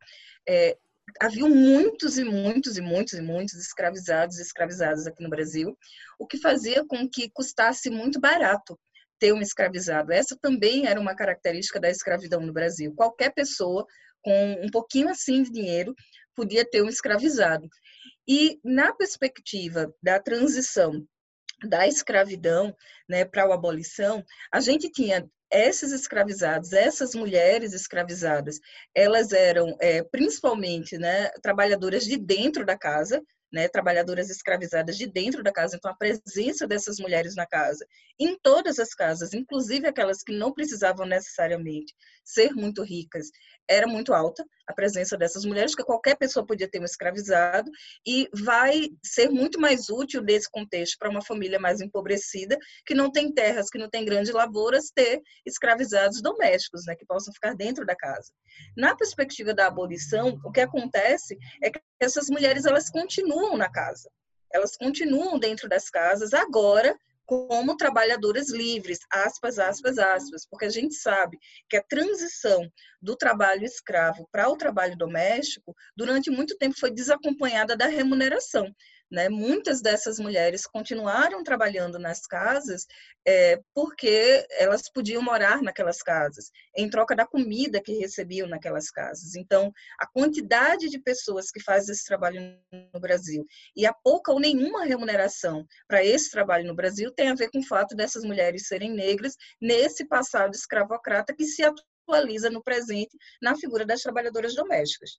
é, 0.49 0.75
haviam 1.21 1.49
muitos 1.49 2.17
e 2.17 2.23
muitos 2.23 2.77
e 2.77 2.81
muitos 2.81 3.13
e 3.13 3.21
muitos 3.21 3.55
escravizados 3.55 4.39
e 4.39 4.41
escravizadas 4.41 5.05
aqui 5.07 5.24
no 5.24 5.29
Brasil, 5.29 5.77
o 6.19 6.25
que 6.25 6.38
fazia 6.38 6.83
com 6.86 7.07
que 7.07 7.29
custasse 7.29 7.89
muito 7.89 8.19
barato 8.19 8.77
ter 9.19 9.33
um 9.33 9.41
escravizado. 9.41 10.12
Essa 10.12 10.38
também 10.39 10.88
era 10.88 11.00
uma 11.00 11.15
característica 11.15 11.79
da 11.79 11.89
escravidão 11.89 12.41
no 12.41 12.53
Brasil. 12.53 12.93
Qualquer 12.95 13.33
pessoa 13.33 13.86
com 14.22 14.62
um 14.62 14.69
pouquinho 14.69 15.10
assim 15.10 15.43
de 15.43 15.51
dinheiro 15.51 15.95
podia 16.38 16.63
ter 16.63 16.84
um 16.84 16.88
escravizado. 16.88 17.67
E 18.27 18.60
na 18.63 18.94
perspectiva 18.94 19.91
da 20.01 20.20
transição 20.20 21.03
da 21.67 21.88
escravidão 21.88 22.75
né, 23.10 23.25
para 23.25 23.44
a 23.44 23.53
abolição, 23.56 24.24
a 24.51 24.60
gente 24.60 24.91
tinha 24.91 25.27
esses 25.51 25.91
escravizados, 25.91 26.74
essas 26.74 27.15
mulheres 27.15 27.74
escravizadas, 27.74 28.60
elas 28.94 29.32
eram 29.32 29.75
é, 29.79 30.03
principalmente 30.03 30.98
né, 30.98 31.29
trabalhadoras 31.41 32.03
de 32.03 32.17
dentro 32.17 32.65
da 32.65 32.77
casa, 32.77 33.24
né, 33.51 33.67
trabalhadoras 33.70 34.29
escravizadas 34.29 34.98
de 34.98 35.08
dentro 35.08 35.41
da 35.41 35.51
casa. 35.51 35.77
Então, 35.77 35.89
a 35.89 35.96
presença 35.96 36.67
dessas 36.67 37.00
mulheres 37.00 37.34
na 37.34 37.48
casa, 37.48 37.88
em 38.20 38.38
todas 38.44 38.77
as 38.77 38.94
casas, 38.94 39.34
inclusive 39.34 39.88
aquelas 39.88 40.22
que 40.22 40.38
não 40.38 40.53
precisavam 40.53 41.08
necessariamente 41.08 41.96
ser 42.25 42.53
muito 42.53 42.84
ricas, 42.84 43.29
era 43.70 43.88
muito 43.88 44.13
alta 44.13 44.46
a 44.67 44.74
presença 44.74 45.17
dessas 45.17 45.45
mulheres, 45.45 45.74
que 45.74 45.83
qualquer 45.83 46.15
pessoa 46.15 46.45
podia 46.45 46.69
ter 46.69 46.81
um 46.81 46.86
escravizado, 46.86 47.71
e 48.05 48.29
vai 48.33 48.89
ser 49.03 49.29
muito 49.29 49.59
mais 49.59 49.89
útil 49.89 50.21
nesse 50.21 50.50
contexto 50.50 50.97
para 51.00 51.09
uma 51.09 51.21
família 51.21 51.59
mais 51.59 51.79
empobrecida, 51.81 52.57
que 52.86 52.93
não 52.93 53.12
tem 53.12 53.31
terras, 53.31 53.69
que 53.69 53.77
não 53.77 53.89
tem 53.89 54.03
grandes 54.03 54.33
lavouras, 54.33 54.91
ter 54.93 55.21
escravizados 55.45 56.21
domésticos, 56.21 56.86
né, 56.86 56.95
que 56.95 57.05
possam 57.05 57.33
ficar 57.33 57.55
dentro 57.55 57.86
da 57.86 57.95
casa. 57.95 58.31
Na 58.75 58.95
perspectiva 58.95 59.53
da 59.53 59.67
abolição, 59.67 60.39
o 60.43 60.51
que 60.51 60.62
acontece 60.62 61.38
é 61.63 61.69
que 61.69 61.79
essas 62.00 62.27
mulheres 62.27 62.65
elas 62.65 62.89
continuam 62.89 63.57
na 63.57 63.71
casa. 63.71 64.09
Elas 64.53 64.75
continuam 64.75 65.39
dentro 65.39 65.67
das 65.67 65.89
casas 65.89 66.33
agora 66.33 66.97
como 67.27 67.75
trabalhadoras 67.75 68.50
livres, 68.50 69.00
aspas, 69.12 69.60
aspas, 69.60 69.98
aspas, 69.98 70.48
porque 70.50 70.63
a 70.65 70.69
gente 70.69 70.96
sabe 70.96 71.38
que 71.69 71.75
a 71.75 71.84
transição 71.84 72.72
do 73.01 73.17
trabalho 73.17 73.65
escravo 73.65 74.27
para 74.31 74.50
o 74.50 74.55
trabalho 74.55 74.98
doméstico, 74.98 75.75
durante 75.96 76.31
muito 76.31 76.57
tempo 76.57 76.79
foi 76.79 76.89
desacompanhada 76.89 77.75
da 77.75 77.86
remuneração. 77.86 78.74
Né? 79.09 79.29
Muitas 79.29 79.81
dessas 79.81 80.19
mulheres 80.19 80.65
continuaram 80.65 81.41
trabalhando 81.41 81.97
nas 81.97 82.27
casas 82.27 82.85
é, 83.25 83.59
porque 83.73 84.45
elas 84.51 84.91
podiam 84.91 85.21
morar 85.21 85.61
naquelas 85.61 86.01
casas, 86.01 86.51
em 86.75 86.89
troca 86.89 87.15
da 87.15 87.25
comida 87.25 87.81
que 87.81 87.99
recebiam 87.99 88.47
naquelas 88.47 88.91
casas. 88.91 89.35
Então, 89.35 89.71
a 89.97 90.05
quantidade 90.07 90.89
de 90.89 90.99
pessoas 90.99 91.49
que 91.51 91.61
fazem 91.61 91.93
esse 91.93 92.05
trabalho 92.05 92.59
no 92.93 92.99
Brasil 92.99 93.45
e 93.75 93.85
a 93.85 93.93
pouca 93.93 94.33
ou 94.33 94.39
nenhuma 94.41 94.83
remuneração 94.83 95.65
para 95.87 96.03
esse 96.03 96.29
trabalho 96.29 96.67
no 96.67 96.75
Brasil 96.75 97.11
tem 97.13 97.29
a 97.29 97.35
ver 97.35 97.49
com 97.49 97.59
o 97.59 97.65
fato 97.65 97.95
dessas 97.95 98.23
mulheres 98.23 98.67
serem 98.67 98.91
negras 98.93 99.35
nesse 99.61 100.05
passado 100.05 100.53
escravocrata 100.53 101.33
que 101.33 101.45
se 101.45 101.63
atualiza 101.63 102.49
no 102.49 102.61
presente 102.61 103.17
na 103.41 103.55
figura 103.55 103.85
das 103.85 104.01
trabalhadoras 104.01 104.53
domésticas. 104.53 105.17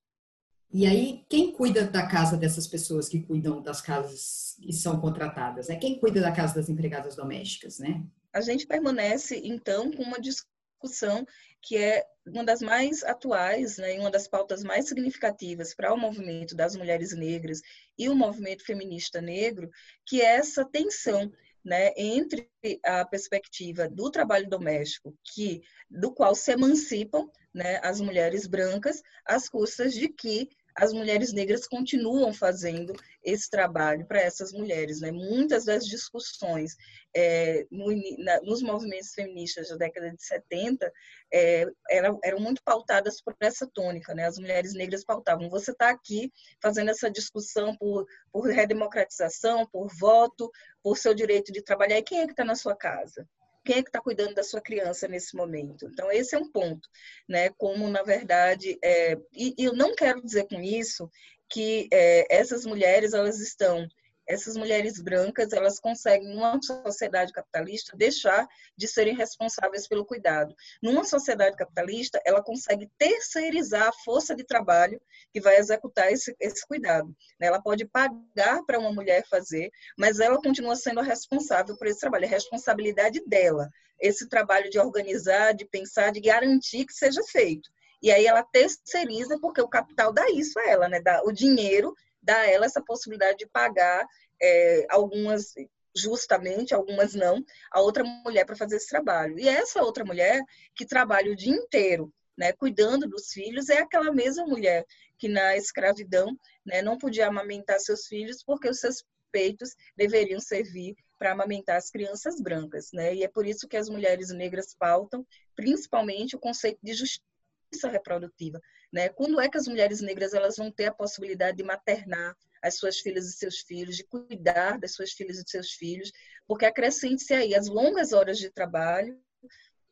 E 0.70 0.86
aí, 0.86 1.24
quem 1.28 1.52
cuida 1.52 1.84
da 1.84 2.06
casa 2.06 2.36
dessas 2.36 2.66
pessoas 2.66 3.08
que 3.08 3.22
cuidam 3.22 3.62
das 3.62 3.80
casas 3.80 4.56
que 4.60 4.72
são 4.72 5.00
contratadas? 5.00 5.68
Né? 5.68 5.76
Quem 5.76 5.98
cuida 5.98 6.20
da 6.20 6.32
casa 6.32 6.54
das 6.54 6.68
empregadas 6.68 7.16
domésticas, 7.16 7.78
né? 7.78 8.04
A 8.32 8.42
gente 8.42 8.66
permanece, 8.66 9.40
então, 9.42 9.90
com 9.90 10.02
uma 10.02 10.20
discussão 10.20 11.26
que 11.62 11.76
é 11.76 12.04
uma 12.26 12.44
das 12.44 12.60
mais 12.60 13.02
atuais 13.02 13.78
né, 13.78 13.96
e 13.96 13.98
uma 13.98 14.10
das 14.10 14.28
pautas 14.28 14.62
mais 14.62 14.86
significativas 14.86 15.74
para 15.74 15.92
o 15.92 15.96
movimento 15.96 16.54
das 16.54 16.76
mulheres 16.76 17.16
negras 17.16 17.60
e 17.98 18.08
o 18.08 18.14
movimento 18.14 18.64
feminista 18.64 19.20
negro, 19.20 19.70
que 20.06 20.20
é 20.20 20.36
essa 20.36 20.64
tensão 20.64 21.32
né, 21.64 21.92
entre 21.96 22.48
a 22.84 23.04
perspectiva 23.04 23.88
do 23.88 24.10
trabalho 24.10 24.48
doméstico, 24.48 25.16
que 25.34 25.62
do 25.90 26.12
qual 26.12 26.34
se 26.34 26.52
emancipam 26.52 27.28
né, 27.52 27.80
as 27.82 28.00
mulheres 28.00 28.46
brancas, 28.46 29.02
às 29.26 29.48
custas 29.48 29.92
de 29.92 30.08
que 30.08 30.48
as 30.78 30.92
mulheres 30.92 31.32
negras 31.32 31.66
continuam 31.66 32.32
fazendo 32.32 32.92
esse 33.22 33.50
trabalho 33.50 34.06
para 34.06 34.20
essas 34.20 34.52
mulheres. 34.52 35.00
Né? 35.00 35.10
Muitas 35.10 35.64
das 35.64 35.84
discussões 35.84 36.76
é, 37.14 37.66
no, 37.68 37.86
na, 38.22 38.40
nos 38.42 38.62
movimentos 38.62 39.12
feministas 39.12 39.70
da 39.70 39.76
década 39.76 40.12
de 40.14 40.22
70 40.22 40.92
é, 41.32 41.66
eram, 41.90 42.20
eram, 42.22 42.38
muito 42.38 42.62
pautadas 42.62 43.20
por 43.20 43.34
essa 43.40 43.66
tônica. 43.66 44.14
Né? 44.14 44.24
As 44.24 44.38
mulheres 44.38 44.72
negras 44.72 45.04
pautavam. 45.04 45.50
Você 45.50 45.72
está 45.72 45.90
aqui 45.90 46.32
fazendo 46.62 46.92
essa 46.92 47.10
discussão 47.10 47.76
por, 47.76 48.06
por 48.30 48.46
redemocratização, 48.46 49.66
por 49.66 49.88
voto, 49.98 50.48
por 50.80 50.96
seu 50.96 51.12
direito 51.12 51.52
de 51.52 51.60
trabalhar. 51.60 51.98
E 51.98 52.02
quem 52.02 52.20
é 52.20 52.24
que 52.24 52.32
está 52.32 52.44
na 52.44 52.54
sua 52.54 52.76
casa? 52.76 53.28
Quem 53.68 53.76
é 53.76 53.82
que 53.82 53.90
está 53.90 54.00
cuidando 54.00 54.34
da 54.34 54.42
sua 54.42 54.62
criança 54.62 55.06
nesse 55.06 55.36
momento? 55.36 55.84
Então, 55.84 56.10
esse 56.10 56.34
é 56.34 56.38
um 56.38 56.50
ponto, 56.50 56.88
né? 57.28 57.50
Como, 57.50 57.86
na 57.90 58.02
verdade, 58.02 58.78
é, 58.82 59.12
e, 59.30 59.54
e 59.58 59.64
eu 59.64 59.74
não 59.74 59.94
quero 59.94 60.22
dizer 60.22 60.48
com 60.48 60.58
isso 60.58 61.10
que 61.50 61.86
é, 61.92 62.34
essas 62.34 62.64
mulheres, 62.64 63.12
elas 63.12 63.38
estão 63.40 63.86
essas 64.28 64.56
mulheres 64.56 65.00
brancas 65.00 65.52
elas 65.52 65.80
conseguem 65.80 66.28
numa 66.28 66.60
sociedade 66.62 67.32
capitalista 67.32 67.96
deixar 67.96 68.46
de 68.76 68.86
serem 68.86 69.16
responsáveis 69.16 69.88
pelo 69.88 70.04
cuidado. 70.04 70.54
Numa 70.82 71.02
sociedade 71.04 71.56
capitalista, 71.56 72.20
ela 72.24 72.42
consegue 72.42 72.90
terceirizar 72.98 73.88
a 73.88 73.92
força 74.04 74.36
de 74.36 74.44
trabalho 74.44 75.00
que 75.32 75.40
vai 75.40 75.56
executar 75.56 76.12
esse, 76.12 76.36
esse 76.38 76.66
cuidado. 76.66 77.14
Ela 77.40 77.60
pode 77.60 77.86
pagar 77.86 78.62
para 78.66 78.78
uma 78.78 78.92
mulher 78.92 79.24
fazer, 79.28 79.70
mas 79.96 80.20
ela 80.20 80.40
continua 80.40 80.76
sendo 80.76 81.00
a 81.00 81.02
responsável 81.02 81.76
por 81.76 81.86
esse 81.86 82.00
trabalho. 82.00 82.26
É 82.26 82.28
responsabilidade 82.28 83.22
dela. 83.26 83.70
Esse 83.98 84.28
trabalho 84.28 84.68
de 84.70 84.78
organizar, 84.78 85.54
de 85.54 85.64
pensar, 85.64 86.12
de 86.12 86.20
garantir 86.20 86.84
que 86.84 86.92
seja 86.92 87.22
feito. 87.24 87.70
E 88.00 88.12
aí 88.12 88.26
ela 88.26 88.44
terceiriza 88.44 89.38
porque 89.40 89.60
o 89.60 89.68
capital 89.68 90.12
dá 90.12 90.30
isso 90.30 90.58
a 90.58 90.68
ela, 90.68 90.88
né? 90.88 91.00
Dá 91.00 91.22
o 91.24 91.32
dinheiro 91.32 91.94
dá 92.22 92.40
a 92.40 92.46
ela 92.46 92.66
essa 92.66 92.82
possibilidade 92.82 93.38
de 93.38 93.46
pagar 93.46 94.06
é, 94.40 94.86
algumas 94.90 95.54
justamente, 95.96 96.74
algumas 96.74 97.14
não, 97.14 97.44
a 97.72 97.80
outra 97.80 98.04
mulher 98.24 98.44
para 98.44 98.56
fazer 98.56 98.76
esse 98.76 98.88
trabalho. 98.88 99.38
E 99.38 99.48
essa 99.48 99.82
outra 99.82 100.04
mulher 100.04 100.40
que 100.74 100.86
trabalha 100.86 101.32
o 101.32 101.36
dia 101.36 101.52
inteiro, 101.52 102.12
né, 102.36 102.52
cuidando 102.52 103.08
dos 103.08 103.32
filhos, 103.32 103.68
é 103.68 103.78
aquela 103.78 104.12
mesma 104.12 104.46
mulher 104.46 104.84
que 105.18 105.28
na 105.28 105.56
escravidão 105.56 106.38
né, 106.64 106.80
não 106.82 106.96
podia 106.96 107.26
amamentar 107.26 107.80
seus 107.80 108.06
filhos 108.06 108.44
porque 108.44 108.68
os 108.68 108.78
seus 108.78 109.04
peitos 109.32 109.74
deveriam 109.96 110.40
servir 110.40 110.94
para 111.18 111.32
amamentar 111.32 111.76
as 111.76 111.90
crianças 111.90 112.40
brancas, 112.40 112.90
né? 112.92 113.14
E 113.14 113.24
é 113.24 113.28
por 113.28 113.44
isso 113.44 113.66
que 113.66 113.76
as 113.76 113.88
mulheres 113.88 114.30
negras 114.30 114.74
pautam, 114.78 115.26
principalmente 115.56 116.36
o 116.36 116.38
conceito 116.38 116.78
de 116.80 116.94
justiça 116.94 117.88
reprodutiva, 117.90 118.60
né? 118.92 119.08
Quando 119.08 119.40
é 119.40 119.48
que 119.48 119.58
as 119.58 119.66
mulheres 119.66 120.00
negras 120.00 120.34
elas 120.34 120.56
vão 120.56 120.70
ter 120.70 120.86
a 120.86 120.94
possibilidade 120.94 121.56
de 121.56 121.62
maternar 121.62 122.36
as 122.62 122.76
suas 122.76 122.98
filhas 122.98 123.26
e 123.26 123.32
seus 123.32 123.60
filhos, 123.60 123.96
de 123.96 124.04
cuidar 124.04 124.78
das 124.78 124.94
suas 124.94 125.12
filhas 125.12 125.38
e 125.38 125.44
seus 125.46 125.72
filhos, 125.72 126.10
porque 126.46 126.66
acrescente-se 126.66 127.34
aí 127.34 127.54
as 127.54 127.68
longas 127.68 128.12
horas 128.12 128.38
de 128.38 128.50
trabalho, 128.50 129.20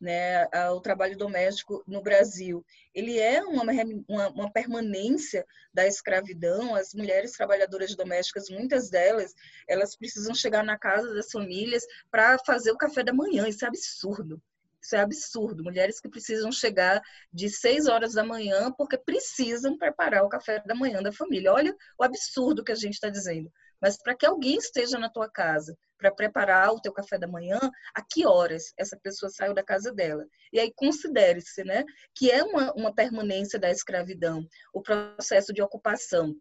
né, 0.00 0.46
o 0.70 0.80
trabalho 0.80 1.16
doméstico 1.16 1.82
no 1.86 2.02
Brasil. 2.02 2.64
Ele 2.94 3.18
é 3.18 3.42
uma, 3.42 3.62
uma, 4.08 4.28
uma, 4.28 4.52
permanência 4.52 5.46
da 5.72 5.86
escravidão. 5.86 6.74
As 6.74 6.92
mulheres 6.92 7.32
trabalhadoras 7.32 7.94
domésticas, 7.94 8.50
muitas 8.50 8.90
delas, 8.90 9.34
elas 9.66 9.96
precisam 9.96 10.34
chegar 10.34 10.62
na 10.62 10.78
casa 10.78 11.14
das 11.14 11.30
famílias 11.30 11.84
para 12.10 12.38
fazer 12.40 12.72
o 12.72 12.76
café 12.76 13.02
da 13.02 13.12
manhã. 13.12 13.48
Isso 13.48 13.64
é 13.64 13.68
absurdo. 13.68 14.40
Isso 14.86 14.94
é 14.94 15.00
absurdo. 15.00 15.64
Mulheres 15.64 15.98
que 15.98 16.08
precisam 16.08 16.52
chegar 16.52 17.02
de 17.32 17.50
6 17.50 17.88
horas 17.88 18.12
da 18.12 18.22
manhã 18.22 18.70
porque 18.70 18.96
precisam 18.96 19.76
preparar 19.76 20.22
o 20.22 20.28
café 20.28 20.62
da 20.64 20.76
manhã 20.76 21.02
da 21.02 21.10
família. 21.10 21.52
Olha 21.52 21.74
o 21.98 22.04
absurdo 22.04 22.62
que 22.62 22.70
a 22.70 22.76
gente 22.76 22.94
está 22.94 23.10
dizendo. 23.10 23.50
Mas 23.82 24.00
para 24.00 24.14
que 24.14 24.24
alguém 24.24 24.56
esteja 24.56 24.96
na 24.96 25.10
tua 25.10 25.28
casa 25.28 25.76
para 25.98 26.14
preparar 26.14 26.72
o 26.72 26.80
teu 26.80 26.92
café 26.92 27.18
da 27.18 27.26
manhã, 27.26 27.58
a 27.96 28.00
que 28.00 28.24
horas 28.24 28.72
essa 28.78 28.96
pessoa 28.96 29.28
saiu 29.28 29.52
da 29.52 29.62
casa 29.62 29.92
dela? 29.92 30.24
E 30.52 30.60
aí 30.60 30.72
considere-se, 30.72 31.64
né, 31.64 31.84
que 32.14 32.30
é 32.30 32.44
uma, 32.44 32.72
uma 32.74 32.94
permanência 32.94 33.58
da 33.58 33.70
escravidão, 33.70 34.46
o 34.72 34.80
processo 34.80 35.52
de 35.52 35.62
ocupação 35.62 36.32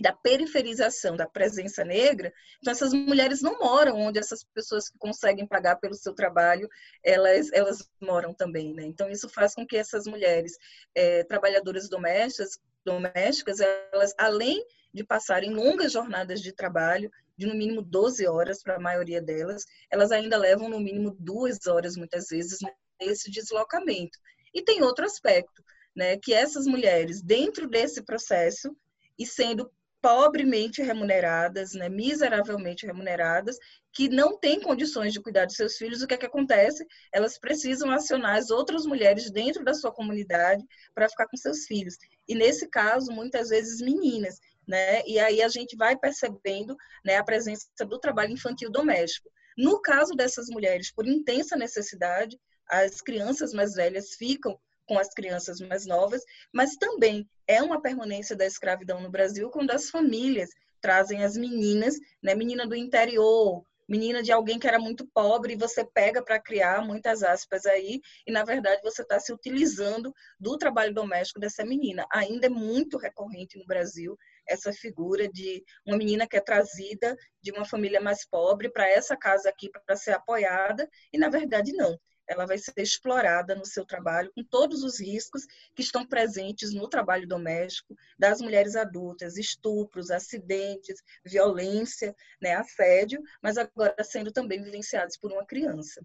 da 0.00 0.12
periferização 0.12 1.16
da 1.16 1.26
presença 1.26 1.84
negra, 1.84 2.32
então 2.58 2.72
essas 2.72 2.92
mulheres 2.92 3.42
não 3.42 3.58
moram 3.58 3.98
onde 3.98 4.18
essas 4.18 4.44
pessoas 4.54 4.88
que 4.88 4.98
conseguem 4.98 5.46
pagar 5.46 5.76
pelo 5.76 5.94
seu 5.94 6.14
trabalho, 6.14 6.68
elas, 7.04 7.52
elas 7.52 7.88
moram 8.00 8.32
também, 8.32 8.72
né? 8.72 8.84
Então 8.84 9.10
isso 9.10 9.28
faz 9.28 9.54
com 9.54 9.66
que 9.66 9.76
essas 9.76 10.06
mulheres 10.06 10.56
é, 10.94 11.24
trabalhadoras 11.24 11.88
domésticas, 11.88 12.58
domésticas, 12.84 13.60
elas 13.60 14.14
além 14.18 14.64
de 14.92 15.04
passarem 15.04 15.52
longas 15.52 15.92
jornadas 15.92 16.40
de 16.40 16.52
trabalho, 16.52 17.10
de 17.36 17.46
no 17.46 17.54
mínimo 17.54 17.82
12 17.82 18.26
horas 18.26 18.62
para 18.62 18.76
a 18.76 18.80
maioria 18.80 19.20
delas, 19.20 19.64
elas 19.90 20.12
ainda 20.12 20.36
levam 20.36 20.68
no 20.68 20.78
mínimo 20.78 21.16
duas 21.18 21.66
horas, 21.66 21.96
muitas 21.96 22.28
vezes, 22.28 22.58
nesse 23.00 23.30
deslocamento. 23.30 24.18
E 24.54 24.62
tem 24.62 24.82
outro 24.82 25.04
aspecto, 25.04 25.62
né, 25.96 26.18
que 26.18 26.34
essas 26.34 26.66
mulheres, 26.66 27.22
dentro 27.22 27.68
desse 27.68 28.02
processo, 28.02 28.76
e 29.18 29.26
sendo 29.26 29.70
pobremente 30.02 30.82
remuneradas, 30.82 31.72
né, 31.74 31.88
miseravelmente 31.88 32.84
remuneradas, 32.84 33.56
que 33.94 34.08
não 34.08 34.36
têm 34.36 34.60
condições 34.60 35.12
de 35.12 35.20
cuidar 35.22 35.44
de 35.44 35.54
seus 35.54 35.76
filhos, 35.76 36.02
o 36.02 36.06
que 36.06 36.14
é 36.14 36.16
que 36.16 36.26
acontece? 36.26 36.84
Elas 37.12 37.38
precisam 37.38 37.90
acionar 37.90 38.36
as 38.36 38.50
outras 38.50 38.84
mulheres 38.84 39.30
dentro 39.30 39.64
da 39.64 39.72
sua 39.72 39.92
comunidade 39.92 40.64
para 40.92 41.08
ficar 41.08 41.28
com 41.28 41.36
seus 41.36 41.66
filhos. 41.66 41.96
E 42.28 42.34
nesse 42.34 42.68
caso, 42.68 43.12
muitas 43.12 43.50
vezes 43.50 43.80
meninas, 43.80 44.40
né? 44.66 45.02
E 45.06 45.18
aí 45.20 45.40
a 45.40 45.48
gente 45.48 45.76
vai 45.76 45.96
percebendo, 45.96 46.76
né, 47.04 47.16
a 47.16 47.24
presença 47.24 47.68
do 47.86 47.98
trabalho 47.98 48.32
infantil 48.32 48.70
doméstico. 48.70 49.30
No 49.56 49.80
caso 49.80 50.14
dessas 50.14 50.48
mulheres, 50.48 50.92
por 50.92 51.06
intensa 51.06 51.56
necessidade, 51.56 52.38
as 52.68 53.00
crianças 53.00 53.52
mais 53.52 53.74
velhas 53.74 54.14
ficam 54.14 54.58
com 54.86 54.98
as 54.98 55.08
crianças 55.08 55.60
mais 55.60 55.86
novas, 55.86 56.22
mas 56.52 56.76
também 56.76 57.28
é 57.46 57.62
uma 57.62 57.80
permanência 57.80 58.36
da 58.36 58.46
escravidão 58.46 59.00
no 59.00 59.10
Brasil 59.10 59.50
quando 59.50 59.70
as 59.70 59.90
famílias 59.90 60.50
trazem 60.80 61.22
as 61.22 61.36
meninas, 61.36 61.94
né, 62.22 62.34
menina 62.34 62.66
do 62.66 62.74
interior, 62.74 63.64
menina 63.88 64.22
de 64.22 64.32
alguém 64.32 64.58
que 64.58 64.66
era 64.66 64.78
muito 64.78 65.06
pobre, 65.12 65.52
e 65.52 65.56
você 65.56 65.84
pega 65.84 66.22
para 66.22 66.40
criar, 66.40 66.84
muitas 66.84 67.22
aspas 67.22 67.66
aí, 67.66 68.00
e 68.26 68.32
na 68.32 68.44
verdade 68.44 68.80
você 68.82 69.02
está 69.02 69.20
se 69.20 69.32
utilizando 69.32 70.12
do 70.40 70.56
trabalho 70.56 70.94
doméstico 70.94 71.38
dessa 71.38 71.64
menina. 71.64 72.06
Ainda 72.12 72.46
é 72.46 72.50
muito 72.50 72.96
recorrente 72.96 73.58
no 73.58 73.66
Brasil 73.66 74.16
essa 74.48 74.72
figura 74.72 75.28
de 75.28 75.62
uma 75.86 75.96
menina 75.96 76.26
que 76.26 76.36
é 76.36 76.40
trazida 76.40 77.16
de 77.42 77.52
uma 77.52 77.64
família 77.64 78.00
mais 78.00 78.26
pobre 78.26 78.70
para 78.70 78.88
essa 78.88 79.16
casa 79.16 79.48
aqui 79.48 79.68
para 79.70 79.96
ser 79.96 80.12
apoiada, 80.12 80.88
e 81.12 81.18
na 81.18 81.28
verdade 81.28 81.72
não 81.72 81.96
ela 82.28 82.46
vai 82.46 82.58
ser 82.58 82.72
explorada 82.76 83.54
no 83.54 83.64
seu 83.64 83.84
trabalho 83.84 84.32
com 84.34 84.42
todos 84.44 84.82
os 84.82 85.00
riscos 85.00 85.44
que 85.74 85.82
estão 85.82 86.06
presentes 86.06 86.72
no 86.72 86.88
trabalho 86.88 87.26
doméstico 87.26 87.96
das 88.18 88.40
mulheres 88.40 88.76
adultas, 88.76 89.36
estupros, 89.36 90.10
acidentes, 90.10 91.02
violência, 91.24 92.14
né, 92.40 92.54
assédio, 92.54 93.22
mas 93.42 93.58
agora 93.58 93.94
sendo 94.04 94.32
também 94.32 94.62
vivenciados 94.62 95.16
por 95.16 95.32
uma 95.32 95.44
criança. 95.46 96.04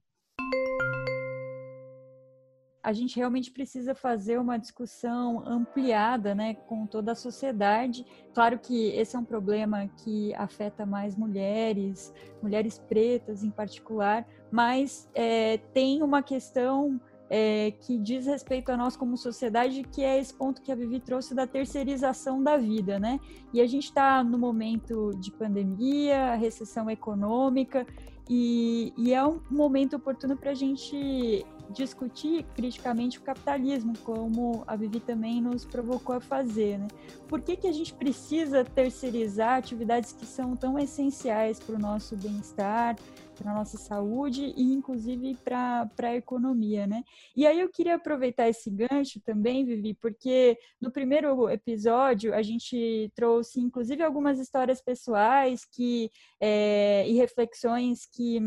A 2.82 2.94
gente 2.94 3.18
realmente 3.18 3.52
precisa 3.52 3.94
fazer 3.94 4.40
uma 4.40 4.58
discussão 4.58 5.44
ampliada, 5.46 6.34
né, 6.34 6.54
com 6.54 6.86
toda 6.86 7.12
a 7.12 7.16
sociedade. 7.16 8.06
Claro 8.34 8.60
que 8.60 8.90
esse 8.90 9.16
é 9.16 9.20
um 9.20 9.26
problema 9.26 9.88
que 10.04 10.34
afeta 10.36 10.86
mais 10.86 11.16
mulheres, 11.16 12.14
mulheres 12.42 12.80
pretas 12.80 13.44
em 13.44 13.50
particular, 13.50 14.26
mas 14.52 15.10
é, 15.14 15.58
tem 15.74 16.02
uma 16.02 16.22
questão 16.22 17.00
é, 17.30 17.72
que 17.72 17.98
diz 17.98 18.26
respeito 18.26 18.72
a 18.72 18.78
nós 18.78 18.96
como 18.96 19.18
sociedade, 19.18 19.84
que 19.84 20.04
é 20.04 20.18
esse 20.18 20.34
ponto 20.34 20.62
que 20.62 20.72
a 20.72 20.76
Vivi 20.76 21.00
trouxe 21.00 21.36
da 21.36 21.46
terceirização 21.46 22.42
da 22.42 22.58
vida, 22.58 23.00
né? 23.00 23.20
E 23.54 23.60
a 23.60 23.68
gente 23.68 23.86
está 23.86 24.24
no 24.24 24.38
momento 24.38 25.12
de 25.20 25.32
pandemia, 25.32 26.36
recessão 26.36 26.90
econômica, 26.90 27.86
e, 28.30 28.94
e 28.98 29.14
é 29.14 29.26
um 29.26 29.42
momento 29.50 29.96
oportuno 29.96 30.36
para 30.36 30.52
a 30.52 30.54
gente 30.54 31.46
discutir 31.70 32.44
criticamente 32.56 33.20
o 33.20 33.22
capitalismo, 33.22 33.94
como 34.04 34.64
a 34.66 34.76
Vivi 34.76 35.00
também 35.00 35.42
nos 35.42 35.66
provocou 35.66 36.16
a 36.16 36.20
fazer. 36.20 36.78
Né? 36.78 36.88
Por 37.28 37.42
que, 37.42 37.56
que 37.56 37.68
a 37.68 37.72
gente 37.72 37.94
precisa 37.94 38.64
terceirizar 38.64 39.58
atividades 39.58 40.12
que 40.12 40.26
são 40.26 40.56
tão 40.56 40.80
essenciais 40.80 41.60
para 41.60 41.76
o 41.76 41.80
nosso 41.80 42.16
bem-estar, 42.16 42.96
para 43.36 43.52
a 43.52 43.56
nossa 43.56 43.78
saúde 43.78 44.54
e, 44.56 44.74
inclusive, 44.74 45.36
para 45.44 45.90
a 46.04 46.16
economia? 46.16 46.88
Né? 46.88 47.04
E 47.36 47.46
aí 47.46 47.60
eu 47.60 47.70
queria 47.70 47.96
aproveitar 47.96 48.48
esse 48.48 48.70
gancho 48.70 49.20
também, 49.22 49.66
Vivi, 49.66 49.94
porque 49.94 50.58
no 50.82 50.92
primeiro 50.92 51.50
episódio 51.50 52.34
a 52.34 52.42
gente 52.42 53.12
trouxe, 53.16 53.60
inclusive, 53.60 54.02
algumas 54.02 54.40
histórias 54.40 54.82
pessoais 54.82 55.66
que, 55.66 56.10
é, 56.40 57.08
e 57.08 57.14
reflexões 57.14 58.06
que 58.06 58.40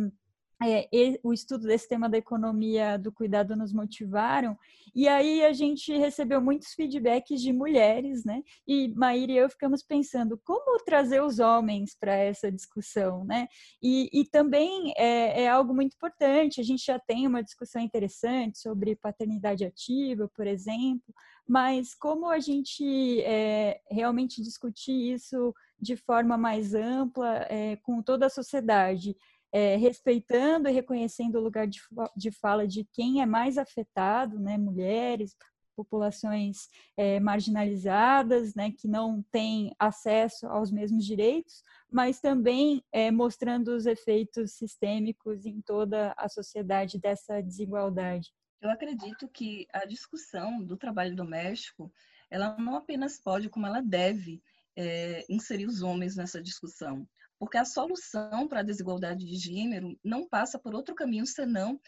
é, 0.62 0.88
o 1.22 1.32
estudo 1.32 1.66
desse 1.66 1.88
tema 1.88 2.08
da 2.08 2.18
economia 2.18 2.98
do 2.98 3.10
cuidado 3.10 3.56
nos 3.56 3.72
motivaram, 3.72 4.58
e 4.94 5.08
aí 5.08 5.44
a 5.44 5.52
gente 5.52 5.96
recebeu 5.96 6.40
muitos 6.40 6.74
feedbacks 6.74 7.40
de 7.40 7.52
mulheres, 7.52 8.24
né? 8.24 8.42
E 8.66 8.88
Maíra 8.88 9.32
e 9.32 9.36
eu 9.38 9.48
ficamos 9.48 9.82
pensando 9.82 10.38
como 10.44 10.82
trazer 10.84 11.22
os 11.22 11.38
homens 11.38 11.96
para 11.98 12.12
essa 12.12 12.50
discussão, 12.50 13.24
né? 13.24 13.48
E, 13.82 14.10
e 14.12 14.24
também 14.24 14.92
é, 14.96 15.44
é, 15.44 15.48
algo 15.48 15.74
muito 15.74 15.94
importante, 15.94 16.60
a 16.60 16.64
gente 16.64 16.84
já 16.84 16.98
tem 16.98 17.26
uma 17.26 17.42
discussão 17.42 17.80
interessante 17.80 18.58
sobre 18.58 18.96
paternidade 18.96 19.64
ativa, 19.64 20.28
por 20.34 20.46
exemplo, 20.46 21.14
mas 21.48 21.94
como 21.94 22.28
a 22.28 22.38
gente 22.38 23.20
é, 23.22 23.80
realmente 23.90 24.42
discutir 24.42 25.12
isso 25.14 25.54
de 25.80 25.96
forma 25.96 26.36
mais 26.36 26.74
ampla 26.74 27.46
é, 27.48 27.76
com 27.76 28.02
toda 28.02 28.26
a 28.26 28.30
sociedade 28.30 29.16
é, 29.52 29.76
respeitando 29.76 30.68
e 30.68 30.72
reconhecendo 30.72 31.36
o 31.36 31.42
lugar 31.42 31.66
de, 31.66 31.80
de 32.16 32.30
fala 32.30 32.66
de 32.66 32.84
quem 32.92 33.20
é 33.20 33.26
mais 33.26 33.58
afetado, 33.58 34.38
né, 34.38 34.56
mulheres, 34.56 35.36
populações 35.74 36.68
é, 36.96 37.18
marginalizadas, 37.18 38.54
né, 38.54 38.70
que 38.70 38.86
não 38.86 39.22
têm 39.30 39.74
acesso 39.78 40.46
aos 40.46 40.70
mesmos 40.70 41.06
direitos, 41.06 41.62
mas 41.90 42.20
também 42.20 42.84
é, 42.92 43.10
mostrando 43.10 43.68
os 43.68 43.86
efeitos 43.86 44.52
sistêmicos 44.52 45.46
em 45.46 45.60
toda 45.62 46.12
a 46.16 46.28
sociedade 46.28 46.98
dessa 46.98 47.40
desigualdade. 47.40 48.30
Eu 48.60 48.70
acredito 48.70 49.26
que 49.28 49.66
a 49.72 49.86
discussão 49.86 50.62
do 50.62 50.76
trabalho 50.76 51.16
doméstico, 51.16 51.90
ela 52.30 52.56
não 52.58 52.76
apenas 52.76 53.18
pode, 53.18 53.48
como 53.48 53.66
ela 53.66 53.80
deve, 53.80 54.42
é, 54.76 55.24
inserir 55.30 55.66
os 55.66 55.82
homens 55.82 56.14
nessa 56.14 56.42
discussão 56.42 57.08
porque 57.40 57.56
a 57.56 57.64
solução 57.64 58.46
para 58.46 58.60
a 58.60 58.62
desigualdade 58.62 59.24
de 59.24 59.34
gênero 59.34 59.98
não 60.04 60.28
passa 60.28 60.58
por 60.58 60.74
outro 60.74 60.94
caminho 60.94 61.24
senão 61.24 61.80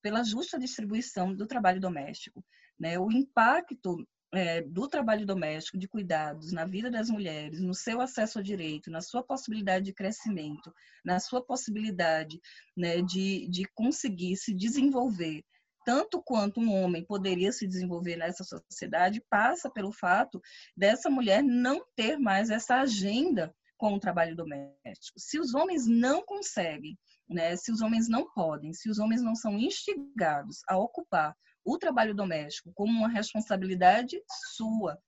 pela 0.00 0.24
justa 0.24 0.58
distribuição 0.58 1.34
do 1.34 1.46
trabalho 1.46 1.78
doméstico. 1.78 2.42
Né? 2.80 2.98
O 2.98 3.12
impacto 3.12 3.96
é, 4.32 4.62
do 4.62 4.88
trabalho 4.88 5.26
doméstico, 5.26 5.78
de 5.78 5.86
cuidados 5.86 6.52
na 6.52 6.64
vida 6.64 6.90
das 6.90 7.10
mulheres, 7.10 7.60
no 7.60 7.74
seu 7.74 8.00
acesso 8.00 8.38
ao 8.38 8.42
direito, 8.42 8.90
na 8.90 9.02
sua 9.02 9.22
possibilidade 9.22 9.84
de 9.84 9.92
crescimento, 9.92 10.74
na 11.04 11.20
sua 11.20 11.44
possibilidade 11.44 12.40
né, 12.74 13.02
de, 13.02 13.46
de 13.48 13.64
conseguir 13.74 14.36
se 14.36 14.54
desenvolver 14.54 15.44
tanto 15.84 16.22
quanto 16.22 16.60
um 16.60 16.72
homem 16.72 17.04
poderia 17.04 17.52
se 17.52 17.66
desenvolver 17.66 18.16
nessa 18.16 18.42
sociedade, 18.42 19.22
passa 19.28 19.70
pelo 19.70 19.92
fato 19.92 20.40
dessa 20.74 21.10
mulher 21.10 21.42
não 21.42 21.84
ter 21.94 22.16
mais 22.16 22.48
essa 22.48 22.76
agenda 22.76 23.54
com 23.76 23.94
o 23.94 24.00
trabalho 24.00 24.36
doméstico. 24.36 25.18
Se 25.18 25.38
os 25.38 25.54
homens 25.54 25.86
não 25.86 26.24
conseguem, 26.24 26.98
né, 27.28 27.56
se 27.56 27.72
os 27.72 27.80
homens 27.80 28.08
não 28.08 28.30
podem, 28.32 28.72
se 28.72 28.88
os 28.88 28.98
homens 28.98 29.22
não 29.22 29.34
são 29.34 29.58
instigados 29.58 30.62
a 30.68 30.76
ocupar 30.76 31.36
o 31.64 31.78
trabalho 31.78 32.14
doméstico 32.14 32.72
como 32.74 32.92
uma 32.92 33.08
responsabilidade 33.08 34.20
sua, 34.54 34.98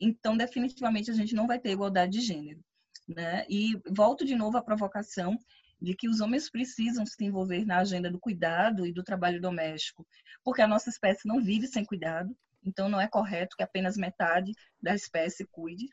então 0.00 0.36
definitivamente 0.36 1.10
a 1.10 1.14
gente 1.14 1.34
não 1.34 1.46
vai 1.46 1.58
ter 1.58 1.70
igualdade 1.70 2.18
de 2.18 2.20
gênero. 2.20 2.60
Né? 3.08 3.44
E 3.48 3.80
volto 3.88 4.24
de 4.24 4.36
novo 4.36 4.56
à 4.56 4.62
provocação 4.62 5.38
de 5.80 5.94
que 5.94 6.08
os 6.08 6.20
homens 6.20 6.50
precisam 6.50 7.06
se 7.06 7.24
envolver 7.24 7.64
na 7.64 7.78
agenda 7.78 8.10
do 8.10 8.20
cuidado 8.20 8.86
e 8.86 8.92
do 8.92 9.02
trabalho 9.02 9.40
doméstico, 9.40 10.06
porque 10.44 10.62
a 10.62 10.68
nossa 10.68 10.90
espécie 10.90 11.26
não 11.26 11.40
vive 11.40 11.66
sem 11.66 11.84
cuidado, 11.84 12.36
então 12.62 12.88
não 12.88 13.00
é 13.00 13.08
correto 13.08 13.56
que 13.56 13.62
apenas 13.62 13.96
metade 13.96 14.52
da 14.82 14.94
espécie 14.94 15.46
cuide 15.50 15.86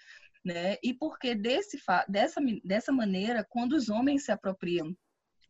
né? 0.48 0.78
E 0.82 0.94
porque 0.94 1.36
desse, 1.36 1.78
dessa, 2.08 2.40
dessa 2.64 2.92
maneira, 2.92 3.46
quando 3.48 3.74
os 3.74 3.90
homens 3.90 4.24
se 4.24 4.32
apropriam 4.32 4.96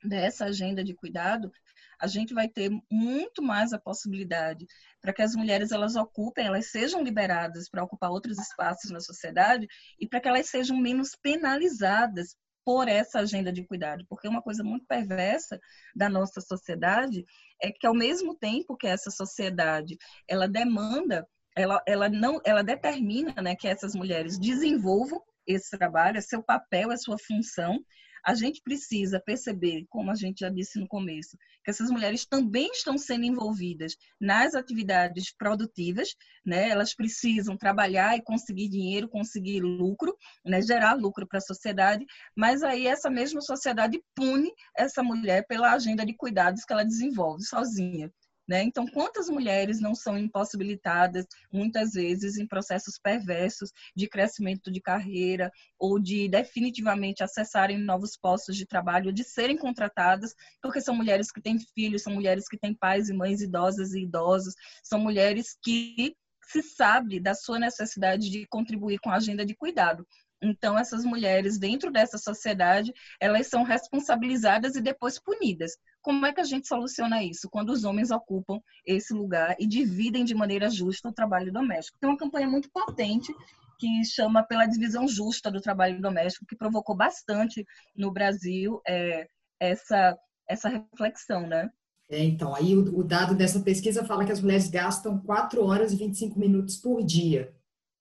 dessa 0.04 0.46
agenda 0.46 0.84
de 0.84 0.96
cuidado, 0.96 1.52
a 2.00 2.08
gente 2.08 2.34
vai 2.34 2.48
ter 2.48 2.72
muito 2.92 3.42
mais 3.42 3.74
a 3.74 3.80
possibilidade 3.80 4.66
para 5.00 5.14
que 5.14 5.22
as 5.22 5.36
mulheres 5.36 5.72
elas 5.72 5.96
ocupem, 5.96 6.48
elas 6.48 6.72
sejam 6.72 7.04
liberadas 7.04 7.70
para 7.70 7.84
ocupar 7.84 8.10
outros 8.10 8.40
espaços 8.40 8.90
na 8.90 9.00
sociedade 9.00 9.68
e 10.00 10.08
para 10.08 10.20
que 10.20 10.28
elas 10.28 10.50
sejam 10.50 10.78
menos 10.78 11.16
penalizadas 11.22 12.36
por 12.66 12.88
essa 12.88 13.20
agenda 13.20 13.52
de 13.52 13.66
cuidado, 13.66 14.06
porque 14.10 14.28
uma 14.28 14.42
coisa 14.42 14.62
muito 14.64 14.86
perversa 14.86 15.60
da 15.96 16.10
nossa 16.10 16.42
sociedade 16.42 17.24
é 17.62 17.72
que 17.72 17.88
ao 17.88 17.94
mesmo 17.94 18.36
tempo 18.36 18.76
que 18.76 18.88
essa 18.88 19.10
sociedade 19.10 19.98
ela 20.28 20.50
demanda 20.50 21.26
ela, 21.58 21.82
ela 21.88 22.08
não, 22.08 22.40
ela 22.46 22.64
determina, 22.64 23.34
né, 23.42 23.56
que 23.56 23.68
essas 23.68 23.96
mulheres 23.96 24.38
desenvolvam 24.38 25.22
esse 25.46 25.76
trabalho, 25.78 26.18
é 26.18 26.22
seu 26.22 26.44
papel, 26.44 26.92
é 26.92 26.98
sua 26.98 27.18
função. 27.18 27.80
A 28.24 28.36
gente 28.36 28.62
precisa 28.62 29.22
perceber, 29.26 29.86
como 29.90 30.12
a 30.12 30.16
gente 30.16 30.42
já 30.42 30.50
disse 30.50 30.78
no 30.80 30.88
começo, 30.88 31.38
que 31.64 31.72
essas 31.72 31.90
mulheres 31.90 32.26
também 32.26 32.70
estão 32.72 32.98
sendo 32.98 33.24
envolvidas 33.24 33.96
nas 34.20 34.54
atividades 34.54 35.34
produtivas, 35.36 36.10
né? 36.46 36.70
Elas 36.70 36.94
precisam 36.94 37.58
trabalhar 37.58 38.18
e 38.18 38.22
conseguir 38.22 38.68
dinheiro, 38.68 39.08
conseguir 39.08 39.62
lucro, 39.62 40.16
né? 40.46 40.62
Gerar 40.62 40.94
lucro 40.96 41.26
para 41.26 41.38
a 41.38 41.42
sociedade, 41.42 42.06
mas 42.36 42.64
aí 42.64 42.86
essa 42.86 43.10
mesma 43.10 43.42
sociedade 43.42 44.00
pune 44.14 44.52
essa 44.76 45.02
mulher 45.02 45.46
pela 45.48 45.72
agenda 45.72 46.06
de 46.06 46.14
cuidados 46.14 46.66
que 46.66 46.74
ela 46.74 46.84
desenvolve 46.84 47.44
sozinha. 47.44 48.12
Né? 48.48 48.64
Então, 48.64 48.88
quantas 48.88 49.30
mulheres 49.30 49.82
não 49.82 49.94
são 49.94 50.18
impossibilitadas, 50.18 51.26
muitas 51.52 51.92
vezes, 51.92 52.38
em 52.38 52.48
processos 52.48 52.98
perversos 52.98 53.74
de 53.94 54.08
crescimento 54.08 54.72
de 54.72 54.80
carreira 54.80 55.52
ou 55.78 56.00
de 56.00 56.30
definitivamente 56.30 57.24
acessarem 57.24 57.78
novos 57.78 58.16
postos 58.16 58.56
de 58.56 58.66
trabalho, 58.66 59.12
de 59.12 59.24
serem 59.24 59.58
contratadas, 59.58 60.34
porque 60.62 60.80
são 60.80 60.96
mulheres 60.96 61.30
que 61.30 61.42
têm 61.42 61.60
filhos, 61.60 62.04
são 62.04 62.14
mulheres 62.14 62.48
que 62.48 62.58
têm 62.58 62.74
pais 62.74 63.10
e 63.10 63.14
mães 63.14 63.42
idosas 63.42 63.94
e 63.94 64.04
idosos, 64.04 64.54
são 64.82 65.00
mulheres 65.00 65.58
que 65.62 66.16
se 66.46 66.62
sabe 66.64 67.20
da 67.20 67.36
sua 67.36 67.60
necessidade 67.60 68.30
de 68.30 68.48
contribuir 68.48 69.00
com 69.00 69.10
a 69.10 69.16
agenda 69.16 69.46
de 69.46 69.54
cuidado. 69.54 70.08
Então, 70.42 70.78
essas 70.78 71.04
mulheres, 71.04 71.58
dentro 71.58 71.92
dessa 71.92 72.18
sociedade, 72.18 72.94
elas 73.20 73.48
são 73.48 73.64
responsabilizadas 73.64 74.76
e 74.76 74.82
depois 74.82 75.20
punidas. 75.20 75.72
Como 76.08 76.26
é 76.26 76.32
que 76.32 76.40
a 76.40 76.46
gente 76.46 76.70
soluciona 76.70 77.22
isso? 77.22 77.50
Quando 77.50 77.70
os 77.70 77.84
homens 77.84 78.12
ocupam 78.12 78.62
esse 78.86 79.14
lugar 79.14 79.58
e 79.60 79.68
dividem 79.68 80.24
de 80.24 80.34
maneira 80.34 80.70
justa 80.70 81.10
o 81.10 81.14
trabalho 81.14 81.52
doméstico. 81.52 81.98
Tem 82.00 82.10
uma 82.10 82.18
campanha 82.18 82.48
muito 82.48 82.72
potente 82.72 83.36
que 83.78 84.06
chama 84.06 84.42
pela 84.42 84.66
divisão 84.66 85.06
justa 85.06 85.52
do 85.52 85.60
trabalho 85.60 86.02
doméstico, 86.02 86.46
que 86.46 86.56
provocou 86.56 86.96
bastante 86.96 87.66
no 87.94 88.10
Brasil 88.10 88.80
é, 88.88 89.28
essa, 89.60 90.18
essa 90.48 90.70
reflexão, 90.70 91.46
né? 91.46 91.70
É, 92.10 92.24
então, 92.24 92.56
aí 92.56 92.74
o, 92.74 93.00
o, 93.00 93.04
dado 93.04 93.36
dessa 93.36 93.60
pesquisa 93.60 94.06
fala 94.06 94.24
que 94.24 94.32
as 94.32 94.40
mulheres 94.40 94.70
gastam 94.70 95.20
4 95.20 95.62
horas 95.62 95.92
e 95.92 95.98
25 95.98 96.40
minutos 96.40 96.78
por 96.78 97.04
dia 97.04 97.54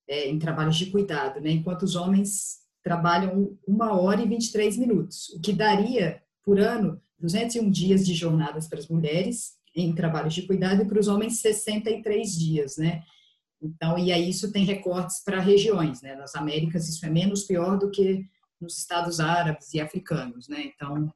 é, 0.08 0.28
em 0.28 0.38
trabalhos 0.38 0.76
de 0.76 0.92
cuidado, 0.92 1.40
né? 1.40 1.50
enquanto 1.50 1.82
os 1.82 1.96
homens 1.96 2.60
trabalham 2.84 3.58
uma 3.66 4.00
hora 4.00 4.22
e 4.22 4.28
23 4.28 4.76
minutos, 4.76 5.28
o 5.30 5.40
que 5.40 5.52
daria, 5.52 6.22
por 6.44 6.60
ano, 6.60 7.02
201 7.18 7.70
dias 7.70 8.04
de 8.04 8.14
jornadas 8.14 8.68
para 8.68 8.78
as 8.78 8.88
mulheres 8.88 9.56
em 9.74 9.94
trabalhos 9.94 10.34
de 10.34 10.42
cuidado 10.42 10.82
e 10.82 10.86
para 10.86 10.98
os 10.98 11.08
homens 11.08 11.38
63 11.40 12.34
dias, 12.34 12.76
né? 12.78 13.02
Então, 13.60 13.98
e 13.98 14.12
aí 14.12 14.30
isso 14.30 14.52
tem 14.52 14.64
recortes 14.64 15.22
para 15.22 15.40
regiões, 15.40 16.02
né? 16.02 16.14
Nas 16.14 16.34
Américas 16.34 16.88
isso 16.88 17.04
é 17.04 17.10
menos 17.10 17.44
pior 17.44 17.78
do 17.78 17.90
que 17.90 18.24
nos 18.60 18.78
estados 18.78 19.20
árabes 19.20 19.72
e 19.74 19.80
africanos, 19.80 20.48
né? 20.48 20.64
Então, 20.74 21.12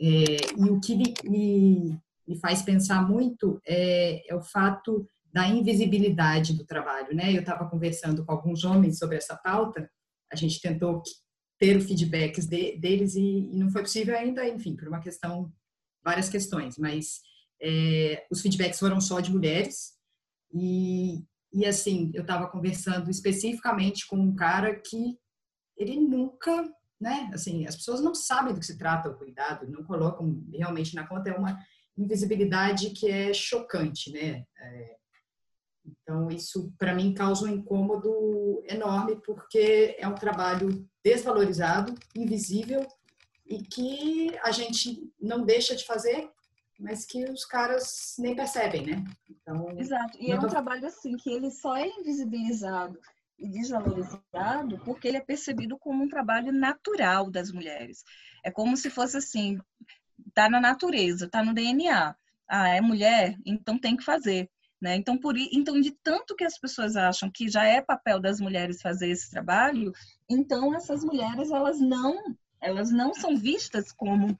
é, 0.00 0.36
e 0.56 0.70
o 0.70 0.80
que 0.80 0.94
me, 0.94 1.14
me, 1.24 1.98
me, 2.26 2.38
faz 2.38 2.62
pensar 2.62 3.08
muito 3.08 3.60
é, 3.66 4.30
é 4.30 4.34
o 4.34 4.42
fato 4.42 5.08
da 5.32 5.48
invisibilidade 5.48 6.54
do 6.54 6.64
trabalho, 6.64 7.14
né? 7.14 7.32
Eu 7.32 7.40
estava 7.40 7.68
conversando 7.68 8.24
com 8.24 8.32
alguns 8.32 8.64
homens 8.64 8.98
sobre 8.98 9.16
essa 9.16 9.36
pauta, 9.36 9.90
a 10.30 10.36
gente 10.36 10.60
tentou 10.60 11.02
ter 11.58 11.76
o 11.76 11.80
feedback 11.80 12.40
de, 12.40 12.76
deles 12.78 13.14
e, 13.14 13.20
e, 13.20 13.56
não 13.56 13.70
foi 13.70 13.82
possível 13.82 14.16
ainda, 14.16 14.46
enfim, 14.48 14.76
por 14.76 14.88
uma 14.88 15.00
questão, 15.00 15.52
várias 16.04 16.28
questões, 16.28 16.76
mas 16.78 17.20
é, 17.60 18.26
os 18.30 18.42
feedbacks 18.42 18.78
foram 18.78 19.00
só 19.00 19.20
de 19.20 19.32
mulheres 19.32 19.94
e, 20.52 21.24
e 21.52 21.64
assim, 21.64 22.10
eu 22.14 22.22
estava 22.22 22.48
conversando 22.48 23.10
especificamente 23.10 24.06
com 24.06 24.16
um 24.16 24.34
cara 24.34 24.74
que 24.74 25.18
ele 25.76 25.98
nunca, 25.98 26.70
né, 27.00 27.30
assim, 27.32 27.66
as 27.66 27.76
pessoas 27.76 28.00
não 28.00 28.14
sabem 28.14 28.52
do 28.54 28.60
que 28.60 28.66
se 28.66 28.78
trata 28.78 29.08
o 29.08 29.16
cuidado, 29.16 29.70
não 29.70 29.84
colocam 29.84 30.42
realmente 30.52 30.94
na 30.94 31.06
conta, 31.06 31.30
é 31.30 31.36
uma 31.36 31.58
invisibilidade 31.96 32.90
que 32.90 33.10
é 33.10 33.32
chocante, 33.32 34.12
né, 34.12 34.44
é, 34.58 34.96
então, 35.86 36.30
isso 36.30 36.72
para 36.78 36.94
mim 36.94 37.14
causa 37.14 37.44
um 37.44 37.48
incômodo 37.48 38.62
enorme, 38.68 39.16
porque 39.24 39.96
é 39.98 40.06
um 40.06 40.14
trabalho 40.14 40.88
desvalorizado, 41.04 41.94
invisível 42.14 42.86
e 43.46 43.62
que 43.62 44.36
a 44.42 44.50
gente 44.50 45.12
não 45.20 45.44
deixa 45.44 45.76
de 45.76 45.84
fazer, 45.84 46.28
mas 46.78 47.04
que 47.04 47.24
os 47.30 47.44
caras 47.44 48.14
nem 48.18 48.34
percebem, 48.34 48.86
né? 48.86 49.04
Então, 49.30 49.68
Exato. 49.78 50.18
E 50.20 50.30
é 50.30 50.36
um 50.36 50.40
tô... 50.40 50.48
trabalho 50.48 50.86
assim 50.86 51.16
que 51.16 51.30
ele 51.30 51.50
só 51.50 51.76
é 51.76 51.86
invisibilizado 51.86 52.98
e 53.38 53.48
desvalorizado 53.48 54.78
porque 54.84 55.08
ele 55.08 55.18
é 55.18 55.24
percebido 55.24 55.78
como 55.78 56.02
um 56.02 56.08
trabalho 56.08 56.52
natural 56.52 57.30
das 57.30 57.52
mulheres. 57.52 58.02
É 58.44 58.50
como 58.50 58.76
se 58.76 58.90
fosse 58.90 59.16
assim, 59.16 59.58
tá 60.34 60.48
na 60.48 60.60
natureza, 60.60 61.28
tá 61.28 61.42
no 61.44 61.54
DNA. 61.54 62.14
Ah, 62.48 62.68
é 62.68 62.80
mulher, 62.80 63.36
então 63.44 63.78
tem 63.78 63.96
que 63.96 64.04
fazer. 64.04 64.50
Né? 64.80 64.96
Então, 64.96 65.16
por, 65.16 65.36
então, 65.38 65.80
de 65.80 65.90
tanto 65.90 66.36
que 66.36 66.44
as 66.44 66.58
pessoas 66.58 66.96
acham 66.96 67.30
que 67.30 67.48
já 67.48 67.64
é 67.64 67.80
papel 67.80 68.20
das 68.20 68.40
mulheres 68.40 68.82
fazer 68.82 69.08
esse 69.08 69.30
trabalho, 69.30 69.92
então 70.28 70.74
essas 70.74 71.02
mulheres 71.02 71.50
elas 71.50 71.80
não 71.80 72.36
elas 72.60 72.90
não 72.90 73.14
são 73.14 73.36
vistas 73.36 73.92
como 73.92 74.36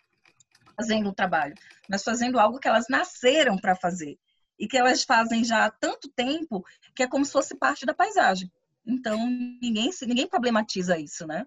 fazendo 0.76 1.08
o 1.08 1.14
trabalho, 1.14 1.54
mas 1.88 2.02
fazendo 2.02 2.38
algo 2.38 2.58
que 2.58 2.68
elas 2.68 2.86
nasceram 2.88 3.56
para 3.56 3.76
fazer 3.76 4.18
e 4.58 4.66
que 4.66 4.76
elas 4.76 5.04
fazem 5.04 5.44
já 5.44 5.64
há 5.64 5.70
tanto 5.70 6.08
tempo 6.10 6.64
que 6.94 7.02
é 7.02 7.08
como 7.08 7.24
se 7.24 7.32
fosse 7.32 7.56
parte 7.56 7.86
da 7.86 7.94
paisagem. 7.94 8.50
Então 8.86 9.18
ninguém 9.28 9.90
ninguém 10.02 10.26
problematiza 10.26 10.98
isso, 10.98 11.26
né? 11.26 11.46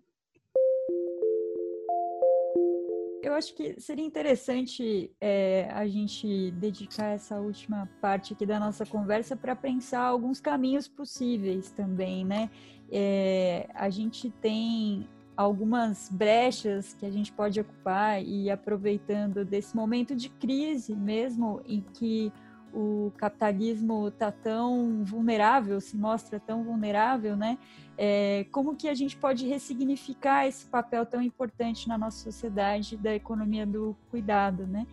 Eu 3.29 3.35
acho 3.35 3.53
que 3.53 3.79
seria 3.79 4.03
interessante 4.03 5.11
é, 5.21 5.69
a 5.71 5.87
gente 5.87 6.49
dedicar 6.53 7.09
essa 7.09 7.39
última 7.39 7.87
parte 8.01 8.33
aqui 8.33 8.43
da 8.43 8.59
nossa 8.59 8.87
conversa 8.87 9.35
para 9.35 9.55
pensar 9.55 10.01
alguns 10.01 10.41
caminhos 10.41 10.87
possíveis 10.87 11.69
também, 11.69 12.25
né? 12.25 12.49
É, 12.91 13.69
a 13.75 13.87
gente 13.91 14.31
tem 14.31 15.07
algumas 15.37 16.09
brechas 16.09 16.95
que 16.95 17.05
a 17.05 17.11
gente 17.11 17.31
pode 17.31 17.59
ocupar 17.59 18.19
e 18.19 18.49
aproveitando 18.49 19.45
desse 19.45 19.75
momento 19.75 20.15
de 20.15 20.29
crise 20.29 20.95
mesmo 20.95 21.61
em 21.67 21.81
que 21.81 22.33
o 22.73 23.11
capitalismo 23.17 24.07
está 24.07 24.31
tão 24.31 25.03
vulnerável, 25.03 25.79
se 25.81 25.97
mostra 25.97 26.39
tão 26.39 26.63
vulnerável, 26.63 27.35
né? 27.35 27.57
É, 27.97 28.45
como 28.51 28.75
que 28.75 28.87
a 28.87 28.93
gente 28.93 29.17
pode 29.17 29.47
ressignificar 29.47 30.47
esse 30.47 30.65
papel 30.65 31.05
tão 31.05 31.21
importante 31.21 31.87
na 31.87 31.97
nossa 31.97 32.17
sociedade 32.23 32.95
da 32.95 33.13
economia 33.13 33.65
do 33.65 33.95
cuidado, 34.09 34.65
né? 34.65 34.85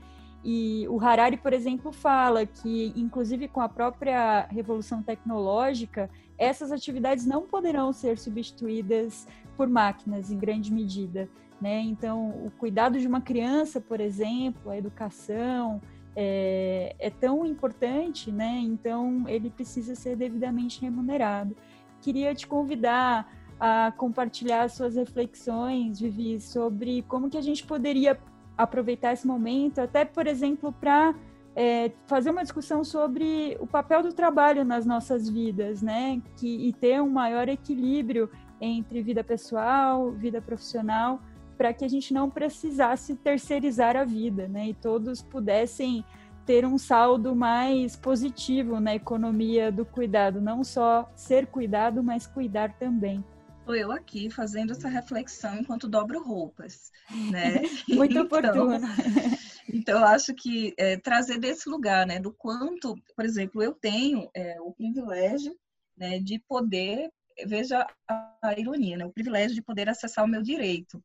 E 0.44 0.86
o 0.88 1.00
Harari, 1.04 1.36
por 1.36 1.52
exemplo, 1.52 1.90
fala 1.90 2.46
que, 2.46 2.92
inclusive 2.94 3.48
com 3.48 3.60
a 3.60 3.68
própria 3.68 4.46
revolução 4.48 5.02
tecnológica, 5.02 6.08
essas 6.38 6.70
atividades 6.70 7.26
não 7.26 7.42
poderão 7.42 7.92
ser 7.92 8.16
substituídas 8.16 9.26
por 9.56 9.68
máquinas 9.68 10.30
em 10.30 10.38
grande 10.38 10.72
medida. 10.72 11.28
Né? 11.60 11.80
Então, 11.80 12.28
o 12.44 12.50
cuidado 12.58 12.98
de 13.00 13.08
uma 13.08 13.20
criança, 13.20 13.80
por 13.80 13.98
exemplo, 13.98 14.70
a 14.70 14.76
educação, 14.76 15.80
é, 16.16 16.96
é 16.98 17.10
tão 17.10 17.44
importante, 17.44 18.32
né? 18.32 18.58
Então 18.62 19.24
ele 19.28 19.50
precisa 19.50 19.94
ser 19.94 20.16
devidamente 20.16 20.80
remunerado. 20.80 21.54
Queria 22.00 22.34
te 22.34 22.46
convidar 22.46 23.30
a 23.60 23.92
compartilhar 23.96 24.68
suas 24.70 24.96
reflexões, 24.96 26.00
Vivi, 26.00 26.40
sobre 26.40 27.02
como 27.02 27.28
que 27.28 27.36
a 27.36 27.42
gente 27.42 27.66
poderia 27.66 28.18
aproveitar 28.56 29.12
esse 29.12 29.26
momento, 29.26 29.80
até 29.80 30.04
por 30.04 30.26
exemplo, 30.26 30.72
para 30.72 31.14
é, 31.54 31.92
fazer 32.06 32.30
uma 32.30 32.42
discussão 32.42 32.82
sobre 32.82 33.56
o 33.60 33.66
papel 33.66 34.02
do 34.02 34.12
trabalho 34.12 34.64
nas 34.64 34.86
nossas 34.86 35.28
vidas, 35.28 35.82
né? 35.82 36.22
Que, 36.36 36.68
e 36.68 36.72
ter 36.72 37.00
um 37.02 37.10
maior 37.10 37.48
equilíbrio 37.48 38.30
entre 38.58 39.02
vida 39.02 39.22
pessoal, 39.22 40.12
vida 40.12 40.40
profissional, 40.40 41.20
para 41.56 41.72
que 41.72 41.84
a 41.84 41.88
gente 41.88 42.12
não 42.12 42.30
precisasse 42.30 43.16
terceirizar 43.16 43.96
a 43.96 44.04
vida, 44.04 44.46
né? 44.48 44.68
E 44.68 44.74
todos 44.74 45.22
pudessem 45.22 46.04
ter 46.46 46.64
um 46.64 46.78
saldo 46.78 47.34
mais 47.34 47.96
positivo 47.96 48.78
na 48.78 48.94
economia 48.94 49.72
do 49.72 49.84
cuidado, 49.84 50.40
não 50.40 50.62
só 50.62 51.10
ser 51.14 51.46
cuidado, 51.48 52.02
mas 52.02 52.26
cuidar 52.26 52.72
também. 52.78 53.24
Estou 53.58 53.74
eu 53.74 53.90
aqui 53.90 54.30
fazendo 54.30 54.70
essa 54.70 54.88
reflexão 54.88 55.58
enquanto 55.58 55.88
dobro 55.88 56.22
roupas, 56.22 56.92
né? 57.32 57.62
Muito 57.88 58.12
então, 58.12 58.24
oportuno. 58.24 58.80
Então, 59.68 59.98
eu 59.98 60.06
acho 60.06 60.32
que 60.32 60.72
é, 60.78 60.96
trazer 60.96 61.38
desse 61.38 61.68
lugar, 61.68 62.06
né, 62.06 62.20
do 62.20 62.32
quanto, 62.32 62.94
por 63.16 63.24
exemplo, 63.24 63.60
eu 63.60 63.74
tenho 63.74 64.30
é, 64.32 64.60
o 64.60 64.72
privilégio 64.72 65.56
né, 65.96 66.20
de 66.20 66.38
poder, 66.38 67.10
veja 67.44 67.84
a, 68.08 68.36
a 68.44 68.58
ironia, 68.58 68.96
né, 68.96 69.04
o 69.04 69.12
privilégio 69.12 69.56
de 69.56 69.62
poder 69.62 69.88
acessar 69.88 70.24
o 70.24 70.28
meu 70.28 70.40
direito 70.40 71.02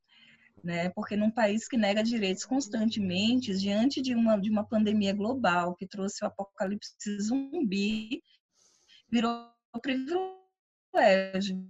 né? 0.64 0.90
Porque 0.90 1.16
num 1.16 1.32
país 1.32 1.68
que 1.68 1.78
nega 1.78 2.04
direitos 2.04 2.46
constantemente, 2.46 3.58
diante 3.58 4.02
de 4.02 4.14
uma 4.16 4.38
de 4.40 4.50
uma 4.50 4.66
pandemia 4.66 5.14
global 5.14 5.76
que 5.76 5.88
trouxe 5.88 6.24
o 6.24 6.28
apocalipse 6.28 6.94
zumbi, 7.22 8.24
virou 9.10 9.52
privilégio. 9.82 11.70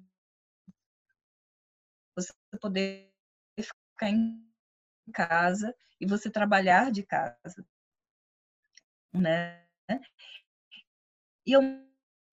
Você 2.16 2.34
poder 2.60 3.12
ficar 3.60 4.10
em 4.10 4.46
casa 5.14 5.76
e 6.00 6.06
você 6.06 6.30
trabalhar 6.30 6.92
de 6.92 7.04
casa, 7.04 7.66
né? 9.14 9.66
E 11.46 11.56
ao 11.56 11.62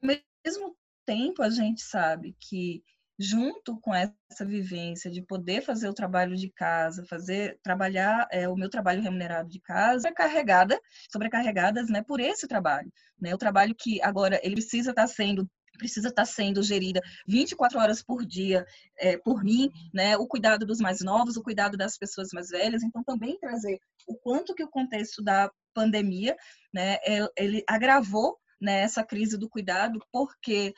mesmo 0.02 0.76
tempo 1.04 1.42
a 1.42 1.50
gente 1.50 1.82
sabe 1.82 2.36
que 2.40 2.84
junto 3.18 3.80
com 3.80 3.92
essa 3.94 4.44
vivência 4.44 5.10
de 5.10 5.22
poder 5.22 5.62
fazer 5.62 5.88
o 5.88 5.94
trabalho 5.94 6.36
de 6.36 6.48
casa, 6.50 7.04
fazer 7.08 7.58
trabalhar 7.62 8.28
é, 8.30 8.48
o 8.48 8.54
meu 8.54 8.70
trabalho 8.70 9.02
remunerado 9.02 9.48
de 9.48 9.60
casa, 9.60 10.12
carregada, 10.12 10.80
sobrecarregadas, 11.10 11.88
né, 11.88 12.02
por 12.02 12.20
esse 12.20 12.46
trabalho, 12.46 12.92
né, 13.20 13.34
o 13.34 13.38
trabalho 13.38 13.74
que 13.74 14.00
agora 14.02 14.40
ele 14.42 14.54
precisa 14.54 14.90
estar 14.90 15.08
sendo 15.08 15.48
precisa 15.76 16.08
estar 16.08 16.24
sendo 16.24 16.60
gerida 16.62 17.00
24 17.26 17.78
horas 17.78 18.02
por 18.02 18.26
dia 18.26 18.66
é, 18.98 19.16
por 19.16 19.44
mim, 19.44 19.70
né? 19.94 20.16
O 20.16 20.26
cuidado 20.26 20.66
dos 20.66 20.80
mais 20.80 21.00
novos, 21.00 21.36
o 21.36 21.42
cuidado 21.42 21.76
das 21.76 21.96
pessoas 21.96 22.30
mais 22.32 22.48
velhas. 22.48 22.82
Então, 22.82 23.04
também 23.04 23.38
trazer 23.38 23.78
o 24.08 24.16
quanto 24.16 24.56
que 24.56 24.64
o 24.64 24.68
contexto 24.68 25.22
da 25.22 25.48
pandemia, 25.72 26.36
né? 26.74 26.94
É, 27.06 27.24
ele 27.36 27.62
agravou 27.68 28.36
né, 28.60 28.80
essa 28.80 29.04
crise 29.04 29.38
do 29.38 29.48
cuidado, 29.48 29.98
porque 30.12 30.74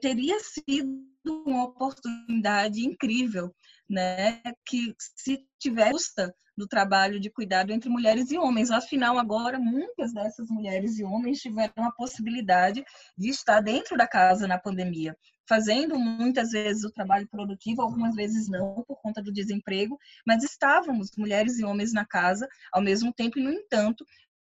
teria 0.00 0.38
sido 0.40 1.00
uma 1.46 1.64
oportunidade 1.64 2.84
incrível, 2.84 3.54
né, 3.88 4.40
que 4.66 4.94
se 4.98 5.44
tiver 5.58 5.92
justa 5.92 6.34
do 6.56 6.66
trabalho 6.66 7.18
de 7.18 7.30
cuidado 7.30 7.72
entre 7.72 7.88
mulheres 7.88 8.30
e 8.30 8.38
homens. 8.38 8.70
Afinal, 8.70 9.18
agora 9.18 9.58
muitas 9.58 10.12
dessas 10.12 10.48
mulheres 10.48 10.98
e 10.98 11.04
homens 11.04 11.40
tiveram 11.40 11.84
a 11.84 11.92
possibilidade 11.92 12.84
de 13.16 13.28
estar 13.28 13.60
dentro 13.60 13.96
da 13.96 14.06
casa 14.06 14.46
na 14.46 14.58
pandemia, 14.58 15.16
fazendo 15.48 15.98
muitas 15.98 16.50
vezes 16.50 16.84
o 16.84 16.92
trabalho 16.92 17.28
produtivo, 17.28 17.82
algumas 17.82 18.14
vezes 18.14 18.48
não, 18.48 18.84
por 18.86 19.00
conta 19.00 19.22
do 19.22 19.32
desemprego, 19.32 19.98
mas 20.26 20.44
estávamos 20.44 21.10
mulheres 21.16 21.58
e 21.58 21.64
homens 21.64 21.92
na 21.92 22.04
casa 22.04 22.48
ao 22.72 22.82
mesmo 22.82 23.12
tempo 23.12 23.38
e, 23.38 23.42
no 23.42 23.50
entanto, 23.50 24.04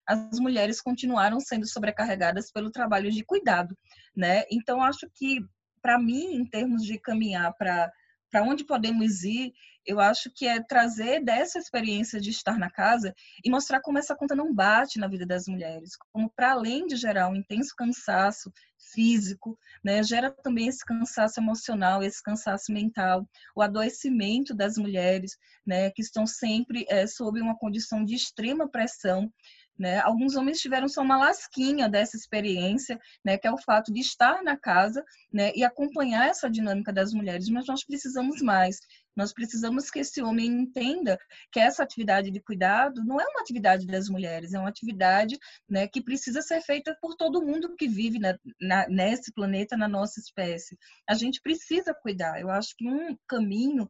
as 0.07 0.39
mulheres 0.41 0.81
continuaram 0.81 1.41
sendo 1.41 1.67
sobrecarregadas 1.67 2.51
pelo 2.51 2.71
trabalho 2.71 3.11
de 3.11 3.25
cuidado, 3.25 3.77
né? 4.17 4.45
Então 4.51 4.83
acho 4.83 5.09
que 5.15 5.39
para 5.83 5.99
mim, 5.99 6.35
em 6.35 6.45
termos 6.45 6.85
de 6.85 6.99
caminhar 6.99 7.55
para 7.57 7.91
para 8.31 8.45
onde 8.45 8.65
podemos 8.65 9.25
ir, 9.25 9.53
eu 9.85 9.99
acho 9.99 10.31
que 10.33 10.47
é 10.47 10.63
trazer 10.63 11.25
dessa 11.25 11.59
experiência 11.59 12.21
de 12.21 12.31
estar 12.31 12.59
na 12.59 12.71
casa 12.71 13.13
e 13.45 13.51
mostrar 13.51 13.81
como 13.81 13.99
essa 13.99 14.15
conta 14.15 14.37
não 14.37 14.55
bate 14.55 15.01
na 15.01 15.09
vida 15.09 15.27
das 15.27 15.47
mulheres, 15.49 15.97
como 16.13 16.31
para 16.31 16.53
além 16.53 16.87
de 16.87 16.97
gerar 16.97 17.29
um 17.29 17.35
intenso 17.35 17.75
cansaço 17.77 18.53
físico, 18.93 19.59
né, 19.85 20.03
gera 20.03 20.31
também 20.31 20.69
esse 20.69 20.85
cansaço 20.85 21.41
emocional, 21.41 22.03
esse 22.03 22.23
cansaço 22.23 22.73
mental, 22.73 23.29
o 23.55 23.63
adoecimento 23.63 24.55
das 24.55 24.77
mulheres, 24.77 25.37
né, 25.67 25.91
que 25.91 26.03
estão 26.03 26.27
sempre 26.27 26.85
é, 26.89 27.07
sob 27.07 27.41
uma 27.41 27.57
condição 27.57 28.05
de 28.05 28.15
extrema 28.15 28.69
pressão 28.69 29.33
Né? 29.81 29.99
Alguns 30.01 30.37
homens 30.37 30.61
tiveram 30.61 30.87
só 30.87 31.01
uma 31.01 31.17
lasquinha 31.17 31.89
dessa 31.89 32.15
experiência, 32.15 33.01
né, 33.25 33.39
que 33.39 33.49
é 33.49 33.51
o 33.51 33.57
fato 33.57 33.91
de 33.91 34.01
estar 34.01 34.43
na 34.43 34.55
casa 34.55 35.03
né, 35.33 35.53
e 35.57 35.65
acompanhar 35.65 36.29
essa 36.29 36.51
dinâmica 36.51 36.93
das 36.93 37.15
mulheres, 37.15 37.49
mas 37.49 37.67
nós 37.67 37.83
precisamos 37.83 38.43
mais. 38.43 38.79
Nós 39.17 39.33
precisamos 39.33 39.91
que 39.91 40.01
esse 40.01 40.23
homem 40.23 40.49
entenda 40.49 41.19
que 41.51 41.59
essa 41.59 41.83
atividade 41.83 42.31
de 42.31 42.41
cuidado 42.41 43.03
não 43.07 43.19
é 43.19 43.25
uma 43.25 43.41
atividade 43.41 43.87
das 43.87 44.11
mulheres, 44.11 44.53
é 44.53 44.59
uma 44.59 44.69
atividade 44.69 45.39
né, 45.67 45.89
que 45.89 46.03
precisa 46.03 46.43
ser 46.43 46.61
feita 46.61 46.95
por 47.01 47.17
todo 47.17 47.41
mundo 47.41 47.75
que 47.75 47.89
vive 47.89 48.19
na, 48.19 48.39
na, 48.61 48.87
nesse 48.87 49.33
planeta, 49.33 49.79
na 49.79 49.89
nossa 49.89 50.21
espécie. 50.21 50.77
A 51.09 51.15
gente 51.15 51.41
precisa 51.41 51.95
cuidar. 51.95 52.39
Eu 52.39 52.51
acho 52.51 52.77
que 52.77 52.87
um 52.87 53.17
caminho 53.27 53.89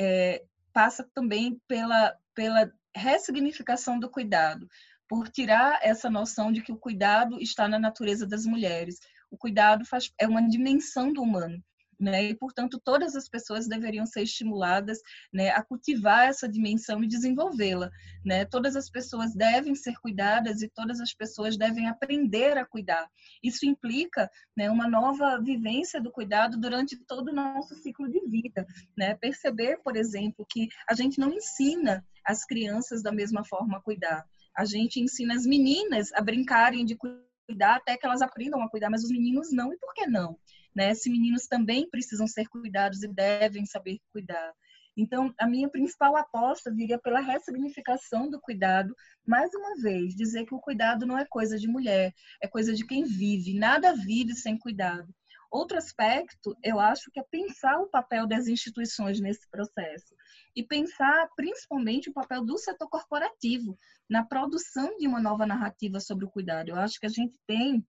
é, 0.00 0.42
passa 0.72 1.06
também 1.14 1.60
pela, 1.68 2.16
pela 2.34 2.72
ressignificação 2.96 3.98
do 3.98 4.10
cuidado, 4.10 4.66
por 5.08 5.28
tirar 5.28 5.78
essa 5.82 6.10
noção 6.10 6.52
de 6.52 6.62
que 6.62 6.72
o 6.72 6.78
cuidado 6.78 7.40
está 7.40 7.68
na 7.68 7.78
natureza 7.78 8.26
das 8.26 8.44
mulheres. 8.44 8.98
O 9.30 9.36
cuidado 9.36 9.84
faz, 9.84 10.12
é 10.18 10.26
uma 10.26 10.46
dimensão 10.46 11.12
do 11.12 11.22
humano 11.22 11.62
né? 11.98 12.24
E, 12.24 12.34
portanto, 12.34 12.80
todas 12.82 13.16
as 13.16 13.28
pessoas 13.28 13.66
deveriam 13.66 14.06
ser 14.06 14.22
estimuladas 14.22 14.98
né, 15.32 15.50
a 15.50 15.62
cultivar 15.62 16.28
essa 16.28 16.48
dimensão 16.48 17.02
e 17.02 17.08
desenvolvê-la, 17.08 17.90
né? 18.24 18.44
Todas 18.44 18.76
as 18.76 18.90
pessoas 18.90 19.34
devem 19.34 19.74
ser 19.74 19.98
cuidadas 20.00 20.62
e 20.62 20.68
todas 20.68 21.00
as 21.00 21.12
pessoas 21.14 21.56
devem 21.56 21.88
aprender 21.88 22.56
a 22.58 22.66
cuidar. 22.66 23.08
Isso 23.42 23.66
implica 23.66 24.30
né, 24.56 24.70
uma 24.70 24.88
nova 24.88 25.40
vivência 25.40 26.00
do 26.00 26.10
cuidado 26.10 26.58
durante 26.58 26.96
todo 27.06 27.28
o 27.28 27.34
nosso 27.34 27.74
ciclo 27.76 28.08
de 28.08 28.20
vida, 28.28 28.66
né? 28.96 29.14
Perceber, 29.14 29.78
por 29.82 29.96
exemplo, 29.96 30.46
que 30.48 30.68
a 30.88 30.94
gente 30.94 31.18
não 31.18 31.32
ensina 31.32 32.04
as 32.24 32.44
crianças 32.44 33.02
da 33.02 33.12
mesma 33.12 33.44
forma 33.44 33.78
a 33.78 33.80
cuidar. 33.80 34.26
A 34.56 34.64
gente 34.64 35.00
ensina 35.00 35.34
as 35.34 35.44
meninas 35.44 36.12
a 36.12 36.20
brincarem 36.20 36.84
de 36.84 36.96
cuidar 36.96 37.76
até 37.76 37.96
que 37.96 38.06
elas 38.06 38.22
aprendam 38.22 38.62
a 38.62 38.70
cuidar, 38.70 38.90
mas 38.90 39.04
os 39.04 39.10
meninos 39.10 39.52
não. 39.52 39.72
E 39.72 39.78
por 39.78 39.92
que 39.94 40.06
não? 40.06 40.38
né? 40.76 40.94
Se 40.94 41.08
meninos 41.08 41.46
também 41.46 41.88
precisam 41.88 42.26
ser 42.26 42.46
cuidados 42.48 43.02
e 43.02 43.08
devem 43.08 43.64
saber 43.64 43.98
cuidar. 44.12 44.52
Então, 44.94 45.34
a 45.38 45.46
minha 45.46 45.68
principal 45.68 46.16
aposta 46.16 46.72
viria 46.72 46.98
pela 46.98 47.20
ressignificação 47.20 48.30
do 48.30 48.40
cuidado. 48.40 48.94
Mais 49.26 49.52
uma 49.54 49.80
vez, 49.80 50.14
dizer 50.14 50.44
que 50.44 50.54
o 50.54 50.60
cuidado 50.60 51.06
não 51.06 51.18
é 51.18 51.24
coisa 51.24 51.58
de 51.58 51.66
mulher, 51.66 52.12
é 52.42 52.46
coisa 52.46 52.74
de 52.74 52.86
quem 52.86 53.04
vive. 53.04 53.58
Nada 53.58 53.94
vive 53.94 54.34
sem 54.34 54.58
cuidado. 54.58 55.08
Outro 55.50 55.76
aspecto, 55.76 56.56
eu 56.62 56.78
acho 56.80 57.10
que 57.10 57.20
é 57.20 57.24
pensar 57.30 57.78
o 57.78 57.88
papel 57.88 58.26
das 58.26 58.46
instituições 58.46 59.20
nesse 59.20 59.48
processo 59.50 60.14
e 60.54 60.62
pensar 60.62 61.28
principalmente 61.36 62.10
o 62.10 62.12
papel 62.12 62.44
do 62.44 62.58
setor 62.58 62.88
corporativo 62.88 63.78
na 64.08 64.24
produção 64.24 64.96
de 64.96 65.06
uma 65.06 65.20
nova 65.20 65.46
narrativa 65.46 66.00
sobre 66.00 66.24
o 66.24 66.30
cuidado. 66.30 66.70
Eu 66.70 66.76
acho 66.76 66.98
que 66.98 67.06
a 67.06 67.10
gente 67.10 67.38
tem 67.46 67.84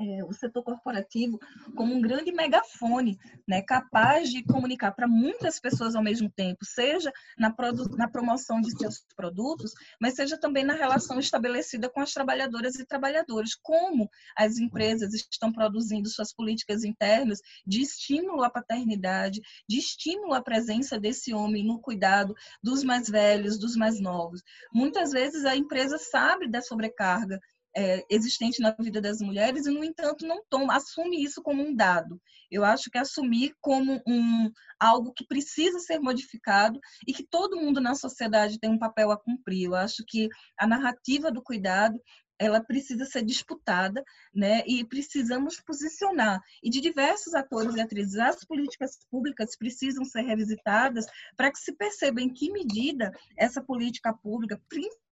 é, 0.00 0.24
o 0.24 0.32
setor 0.32 0.62
corporativo 0.62 1.38
como 1.74 1.94
um 1.94 2.00
grande 2.00 2.30
megafone, 2.30 3.18
né, 3.46 3.62
capaz 3.62 4.30
de 4.30 4.44
comunicar 4.44 4.92
para 4.92 5.08
muitas 5.08 5.58
pessoas 5.58 5.94
ao 5.94 6.02
mesmo 6.02 6.30
tempo, 6.30 6.64
seja 6.64 7.12
na, 7.36 7.54
na 7.96 8.08
promoção 8.08 8.60
de 8.60 8.70
seus 8.78 9.04
produtos, 9.16 9.72
mas 10.00 10.14
seja 10.14 10.38
também 10.38 10.64
na 10.64 10.74
relação 10.74 11.18
estabelecida 11.18 11.88
com 11.88 12.00
as 12.00 12.12
trabalhadoras 12.12 12.76
e 12.76 12.86
trabalhadores, 12.86 13.56
como 13.60 14.08
as 14.36 14.58
empresas 14.58 15.12
estão 15.14 15.52
produzindo 15.52 16.08
suas 16.08 16.32
políticas 16.32 16.84
internas 16.84 17.40
de 17.66 17.82
estímulo 17.82 18.44
à 18.44 18.50
paternidade, 18.50 19.40
de 19.68 19.78
estímulo 19.78 20.34
à 20.34 20.42
presença 20.42 20.98
desse 20.98 21.34
homem 21.34 21.66
no 21.66 21.80
cuidado 21.80 22.34
dos 22.62 22.84
mais 22.84 23.08
velhos, 23.08 23.58
dos 23.58 23.74
mais 23.76 24.00
novos. 24.00 24.42
Muitas 24.72 25.10
vezes 25.10 25.44
a 25.44 25.56
empresa 25.56 25.98
sabe 25.98 26.48
da 26.48 26.60
sobrecarga 26.60 27.40
é, 27.76 28.04
existente 28.10 28.60
na 28.60 28.74
vida 28.78 29.00
das 29.00 29.20
mulheres 29.20 29.66
e, 29.66 29.70
no 29.70 29.84
entanto, 29.84 30.26
não 30.26 30.42
toma, 30.48 30.76
assume 30.76 31.22
isso 31.22 31.42
como 31.42 31.62
um 31.62 31.74
dado. 31.74 32.20
Eu 32.50 32.64
acho 32.64 32.90
que 32.90 32.98
assumir 32.98 33.54
como 33.60 34.02
um 34.06 34.50
algo 34.78 35.12
que 35.12 35.26
precisa 35.26 35.78
ser 35.78 35.98
modificado 35.98 36.80
e 37.06 37.12
que 37.12 37.22
todo 37.24 37.56
mundo 37.56 37.80
na 37.80 37.94
sociedade 37.94 38.58
tem 38.58 38.70
um 38.70 38.78
papel 38.78 39.10
a 39.10 39.18
cumprir. 39.18 39.66
Eu 39.66 39.74
acho 39.74 40.04
que 40.06 40.28
a 40.58 40.66
narrativa 40.66 41.30
do 41.30 41.42
cuidado 41.42 42.00
ela 42.38 42.62
precisa 42.62 43.04
ser 43.04 43.24
disputada, 43.24 44.02
né? 44.32 44.62
E 44.66 44.84
precisamos 44.84 45.60
posicionar. 45.60 46.40
E 46.62 46.70
de 46.70 46.80
diversos 46.80 47.34
atores 47.34 47.74
e 47.74 47.80
atrizes, 47.80 48.16
as 48.16 48.44
políticas 48.44 48.98
públicas 49.10 49.56
precisam 49.56 50.04
ser 50.04 50.22
revisitadas 50.22 51.06
para 51.36 51.50
que 51.50 51.58
se 51.58 51.72
perceba 51.72 52.20
em 52.20 52.32
que 52.32 52.52
medida 52.52 53.12
essa 53.36 53.60
política 53.60 54.14
pública, 54.14 54.60
principalmente 54.68 55.07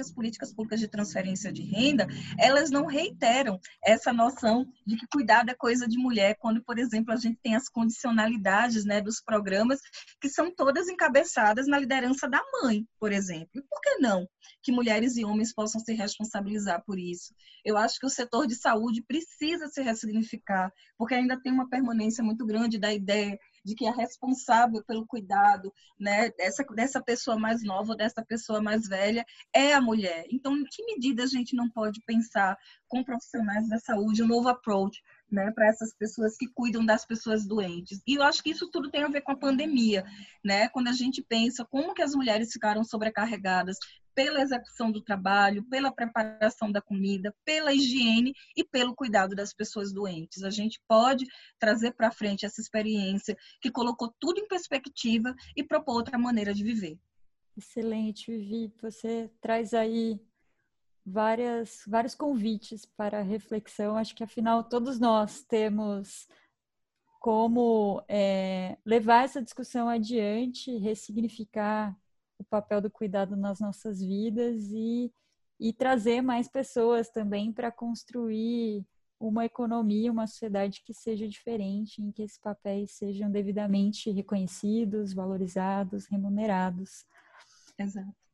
as 0.00 0.12
políticas 0.12 0.52
públicas 0.52 0.80
de 0.80 0.88
transferência 0.88 1.52
de 1.52 1.62
renda, 1.62 2.06
elas 2.38 2.70
não 2.70 2.86
reiteram 2.86 3.58
essa 3.84 4.12
noção 4.12 4.66
de 4.86 4.96
que 4.96 5.06
cuidado 5.06 5.50
é 5.50 5.54
coisa 5.54 5.86
de 5.86 5.98
mulher, 5.98 6.36
quando, 6.38 6.62
por 6.62 6.78
exemplo, 6.78 7.12
a 7.12 7.16
gente 7.16 7.38
tem 7.42 7.54
as 7.54 7.68
condicionalidades 7.68 8.84
né, 8.84 9.00
dos 9.00 9.20
programas 9.20 9.80
que 10.20 10.28
são 10.28 10.54
todas 10.54 10.88
encabeçadas 10.88 11.66
na 11.66 11.78
liderança 11.78 12.28
da 12.28 12.40
mãe, 12.62 12.86
por 12.98 13.12
exemplo. 13.12 13.50
E 13.54 13.62
por 13.62 13.80
que 13.80 13.98
não 13.98 14.26
que 14.62 14.72
mulheres 14.72 15.16
e 15.16 15.24
homens 15.24 15.54
possam 15.54 15.80
se 15.80 15.92
responsabilizar 15.94 16.82
por 16.84 16.98
isso? 16.98 17.34
Eu 17.64 17.76
acho 17.76 17.98
que 17.98 18.06
o 18.06 18.10
setor 18.10 18.46
de 18.46 18.54
saúde 18.54 19.02
precisa 19.02 19.68
se 19.68 19.82
ressignificar, 19.82 20.72
porque 20.96 21.14
ainda 21.14 21.40
tem 21.40 21.52
uma 21.52 21.68
permanência 21.68 22.22
muito 22.22 22.46
grande 22.46 22.78
da 22.78 22.92
ideia 22.92 23.38
de 23.64 23.74
que 23.74 23.86
é 23.86 23.90
responsável 23.90 24.82
pelo 24.84 25.06
cuidado 25.06 25.72
né, 25.98 26.30
dessa, 26.30 26.64
dessa 26.64 27.02
pessoa 27.02 27.38
mais 27.38 27.62
nova 27.62 27.94
dessa 27.94 28.24
pessoa 28.24 28.60
mais 28.60 28.88
velha 28.88 29.24
é 29.52 29.72
a 29.72 29.80
mulher. 29.80 30.26
Então, 30.30 30.56
em 30.56 30.64
que 30.64 30.84
medida 30.84 31.24
a 31.24 31.26
gente 31.26 31.54
não 31.54 31.68
pode 31.68 32.00
pensar 32.02 32.56
com 32.88 33.04
profissionais 33.04 33.68
da 33.68 33.78
saúde 33.78 34.22
um 34.22 34.28
novo 34.28 34.48
approach 34.48 35.02
né, 35.30 35.50
para 35.52 35.66
essas 35.68 35.94
pessoas 35.94 36.36
que 36.36 36.46
cuidam 36.48 36.84
das 36.84 37.06
pessoas 37.06 37.46
doentes. 37.46 38.02
E 38.06 38.14
eu 38.14 38.22
acho 38.22 38.42
que 38.42 38.50
isso 38.50 38.68
tudo 38.70 38.90
tem 38.90 39.02
a 39.02 39.08
ver 39.08 39.20
com 39.20 39.32
a 39.32 39.36
pandemia, 39.36 40.04
né? 40.44 40.68
Quando 40.68 40.88
a 40.88 40.92
gente 40.92 41.22
pensa 41.22 41.64
como 41.64 41.94
que 41.94 42.02
as 42.02 42.14
mulheres 42.14 42.52
ficaram 42.52 42.82
sobrecarregadas 42.82 43.76
pela 44.14 44.42
execução 44.42 44.90
do 44.90 45.00
trabalho, 45.00 45.64
pela 45.64 45.92
preparação 45.92 46.70
da 46.70 46.82
comida, 46.82 47.34
pela 47.44 47.72
higiene 47.72 48.34
e 48.56 48.64
pelo 48.64 48.94
cuidado 48.94 49.34
das 49.34 49.54
pessoas 49.54 49.92
doentes. 49.92 50.42
A 50.42 50.50
gente 50.50 50.80
pode 50.88 51.26
trazer 51.58 51.92
para 51.92 52.10
frente 52.10 52.44
essa 52.44 52.60
experiência 52.60 53.36
que 53.60 53.70
colocou 53.70 54.12
tudo 54.18 54.40
em 54.40 54.48
perspectiva 54.48 55.34
e 55.56 55.62
propor 55.62 55.94
outra 55.94 56.18
maneira 56.18 56.52
de 56.52 56.64
viver. 56.64 56.98
Excelente, 57.56 58.30
Vivi. 58.30 58.72
Você 58.80 59.30
traz 59.40 59.74
aí 59.74 60.20
várias, 61.10 61.82
vários 61.86 62.14
convites 62.14 62.84
para 62.84 63.22
reflexão. 63.22 63.96
Acho 63.96 64.14
que, 64.14 64.24
afinal, 64.24 64.64
todos 64.64 64.98
nós 64.98 65.42
temos 65.42 66.28
como 67.20 68.02
é, 68.08 68.78
levar 68.84 69.24
essa 69.24 69.42
discussão 69.42 69.88
adiante, 69.88 70.76
ressignificar 70.78 71.96
o 72.38 72.44
papel 72.44 72.80
do 72.80 72.90
cuidado 72.90 73.36
nas 73.36 73.60
nossas 73.60 74.00
vidas 74.00 74.70
e, 74.72 75.12
e 75.58 75.72
trazer 75.72 76.22
mais 76.22 76.48
pessoas 76.48 77.10
também 77.10 77.52
para 77.52 77.70
construir 77.70 78.86
uma 79.20 79.44
economia, 79.44 80.10
uma 80.10 80.26
sociedade 80.26 80.82
que 80.82 80.94
seja 80.94 81.28
diferente, 81.28 82.00
em 82.00 82.10
que 82.10 82.22
esses 82.22 82.38
papéis 82.38 82.92
sejam 82.92 83.30
devidamente 83.30 84.10
reconhecidos, 84.10 85.12
valorizados, 85.12 86.06
remunerados. 86.06 87.04
Exato. 87.78 88.29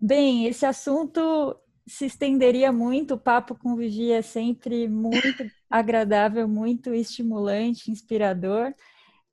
Bem, 0.00 0.46
esse 0.46 0.64
assunto 0.64 1.56
se 1.86 2.06
estenderia 2.06 2.70
muito, 2.72 3.14
o 3.14 3.18
papo 3.18 3.56
com 3.56 3.74
Vivi 3.74 4.12
é 4.12 4.22
sempre 4.22 4.88
muito 4.88 5.26
agradável, 5.68 6.46
muito 6.46 6.94
estimulante, 6.94 7.90
inspirador. 7.90 8.72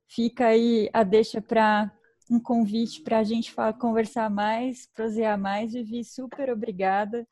Fica 0.08 0.48
aí 0.48 0.90
a 0.92 1.04
deixa 1.04 1.40
para 1.40 1.92
um 2.30 2.40
convite 2.40 3.02
para 3.02 3.18
a 3.18 3.22
gente 3.22 3.54
conversar 3.78 4.28
mais, 4.28 4.88
prosear 4.92 5.38
mais. 5.38 5.72
Vivi, 5.72 6.02
super 6.04 6.50
obrigada 6.50 7.26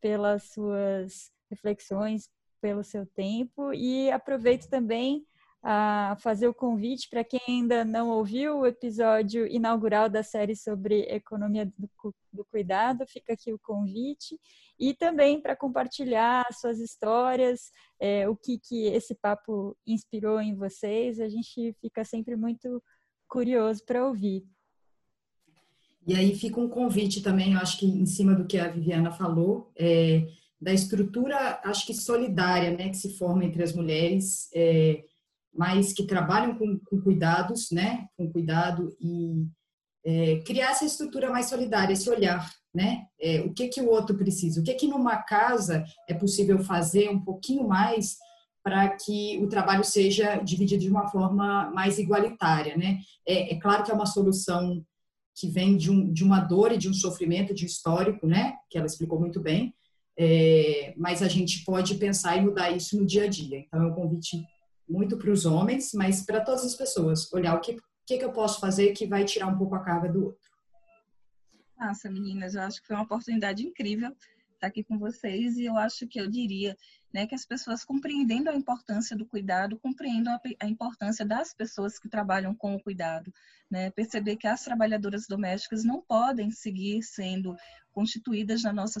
pelas 0.00 0.50
suas 0.52 1.30
reflexões, 1.48 2.28
pelo 2.60 2.82
seu 2.82 3.06
tempo 3.06 3.72
e 3.72 4.10
aproveito 4.10 4.68
também 4.68 5.24
a 5.62 6.16
fazer 6.20 6.48
o 6.48 6.54
convite 6.54 7.08
para 7.10 7.22
quem 7.22 7.40
ainda 7.46 7.84
não 7.84 8.08
ouviu 8.08 8.60
o 8.60 8.66
episódio 8.66 9.46
inaugural 9.46 10.08
da 10.08 10.22
série 10.22 10.56
sobre 10.56 11.02
economia 11.02 11.66
do, 11.76 12.14
do 12.32 12.44
cuidado, 12.46 13.06
fica 13.06 13.34
aqui 13.34 13.52
o 13.52 13.58
convite 13.58 14.38
e 14.78 14.94
também 14.94 15.40
para 15.40 15.54
compartilhar 15.54 16.46
suas 16.52 16.78
histórias, 16.78 17.70
é, 18.00 18.26
o 18.26 18.34
que, 18.34 18.58
que 18.58 18.86
esse 18.86 19.14
papo 19.14 19.76
inspirou 19.86 20.40
em 20.40 20.54
vocês, 20.54 21.20
a 21.20 21.28
gente 21.28 21.74
fica 21.80 22.02
sempre 22.04 22.36
muito 22.36 22.82
curioso 23.28 23.84
para 23.84 24.06
ouvir. 24.06 24.42
E 26.06 26.14
aí 26.14 26.34
fica 26.34 26.58
um 26.58 26.68
convite 26.68 27.22
também, 27.22 27.52
eu 27.52 27.58
acho 27.58 27.78
que 27.78 27.86
em 27.86 28.06
cima 28.06 28.34
do 28.34 28.46
que 28.46 28.58
a 28.58 28.68
Viviana 28.68 29.12
falou, 29.12 29.70
é, 29.76 30.26
da 30.58 30.72
estrutura, 30.72 31.60
acho 31.62 31.86
que 31.86 31.92
solidária, 31.92 32.70
né, 32.70 32.88
que 32.88 32.96
se 32.96 33.16
forma 33.18 33.44
entre 33.44 33.62
as 33.62 33.74
mulheres, 33.74 34.50
é, 34.54 35.04
mas 35.52 35.92
que 35.92 36.06
trabalham 36.06 36.56
com, 36.56 36.78
com, 36.78 37.00
cuidados, 37.00 37.70
né, 37.70 38.06
com 38.16 38.30
cuidado 38.30 38.96
e 39.00 39.46
é, 40.04 40.40
criar 40.46 40.70
essa 40.70 40.84
estrutura 40.84 41.30
mais 41.30 41.46
solidária, 41.46 41.92
esse 41.92 42.08
olhar, 42.08 42.50
né? 42.74 43.04
É, 43.20 43.40
o 43.40 43.52
que 43.52 43.68
que 43.68 43.80
o 43.80 43.90
outro 43.90 44.16
precisa? 44.16 44.60
O 44.60 44.64
que 44.64 44.74
que 44.74 44.86
numa 44.86 45.16
casa 45.16 45.84
é 46.08 46.14
possível 46.14 46.58
fazer 46.60 47.10
um 47.10 47.20
pouquinho 47.20 47.68
mais 47.68 48.16
para 48.62 48.88
que 48.90 49.38
o 49.42 49.48
trabalho 49.48 49.84
seja 49.84 50.36
dividido 50.36 50.82
de 50.82 50.90
uma 50.90 51.08
forma 51.08 51.70
mais 51.70 51.98
igualitária, 51.98 52.76
né? 52.76 52.98
É, 53.26 53.54
é 53.54 53.60
claro 53.60 53.82
que 53.82 53.90
é 53.90 53.94
uma 53.94 54.06
solução 54.06 54.84
que 55.34 55.48
vem 55.48 55.76
de, 55.76 55.90
um, 55.90 56.12
de 56.12 56.22
uma 56.22 56.40
dor 56.40 56.72
e 56.72 56.78
de 56.78 56.88
um 56.88 56.94
sofrimento, 56.94 57.54
de 57.54 57.64
histórico, 57.66 58.26
né? 58.26 58.54
Que 58.68 58.78
ela 58.78 58.86
explicou 58.86 59.18
muito 59.18 59.40
bem. 59.40 59.74
É, 60.18 60.92
mas 60.96 61.22
a 61.22 61.28
gente 61.28 61.64
pode 61.64 61.94
pensar 61.94 62.36
e 62.36 62.42
mudar 62.42 62.70
isso 62.70 62.98
no 62.98 63.06
dia 63.06 63.24
a 63.24 63.26
dia. 63.26 63.58
Então, 63.58 63.82
é 63.82 63.86
um 63.86 63.94
convite 63.94 64.44
muito 64.90 65.16
para 65.16 65.30
os 65.30 65.46
homens, 65.46 65.92
mas 65.94 66.24
para 66.26 66.40
todas 66.40 66.64
as 66.64 66.74
pessoas. 66.74 67.32
Olhar 67.32 67.54
o 67.54 67.60
que, 67.60 67.76
que, 68.04 68.18
que 68.18 68.24
eu 68.24 68.32
posso 68.32 68.60
fazer 68.60 68.92
que 68.92 69.06
vai 69.06 69.24
tirar 69.24 69.46
um 69.46 69.56
pouco 69.56 69.76
a 69.76 69.84
carga 69.84 70.08
do 70.12 70.26
outro. 70.26 70.50
Nossa, 71.78 72.10
meninas, 72.10 72.54
eu 72.54 72.62
acho 72.62 72.80
que 72.80 72.86
foi 72.88 72.96
uma 72.96 73.04
oportunidade 73.04 73.66
incrível 73.66 74.14
estar 74.54 74.66
aqui 74.66 74.84
com 74.84 74.98
vocês 74.98 75.56
e 75.56 75.64
eu 75.64 75.76
acho 75.76 76.06
que 76.06 76.20
eu 76.20 76.28
diria 76.28 76.76
né, 77.12 77.26
que 77.26 77.34
as 77.34 77.44
pessoas 77.44 77.84
compreendendo 77.84 78.48
a 78.48 78.54
importância 78.54 79.16
do 79.16 79.26
cuidado, 79.26 79.78
compreendam 79.78 80.34
a, 80.34 80.40
a 80.60 80.66
importância 80.66 81.24
das 81.24 81.52
pessoas 81.52 81.98
que 81.98 82.08
trabalham 82.08 82.54
com 82.54 82.74
o 82.74 82.82
cuidado, 82.82 83.32
né, 83.70 83.90
perceber 83.90 84.36
que 84.36 84.46
as 84.46 84.62
trabalhadoras 84.62 85.26
domésticas 85.26 85.84
não 85.84 86.00
podem 86.00 86.50
seguir 86.50 87.02
sendo 87.02 87.56
constituídas 87.92 88.62
na 88.62 88.72
nossa, 88.72 89.00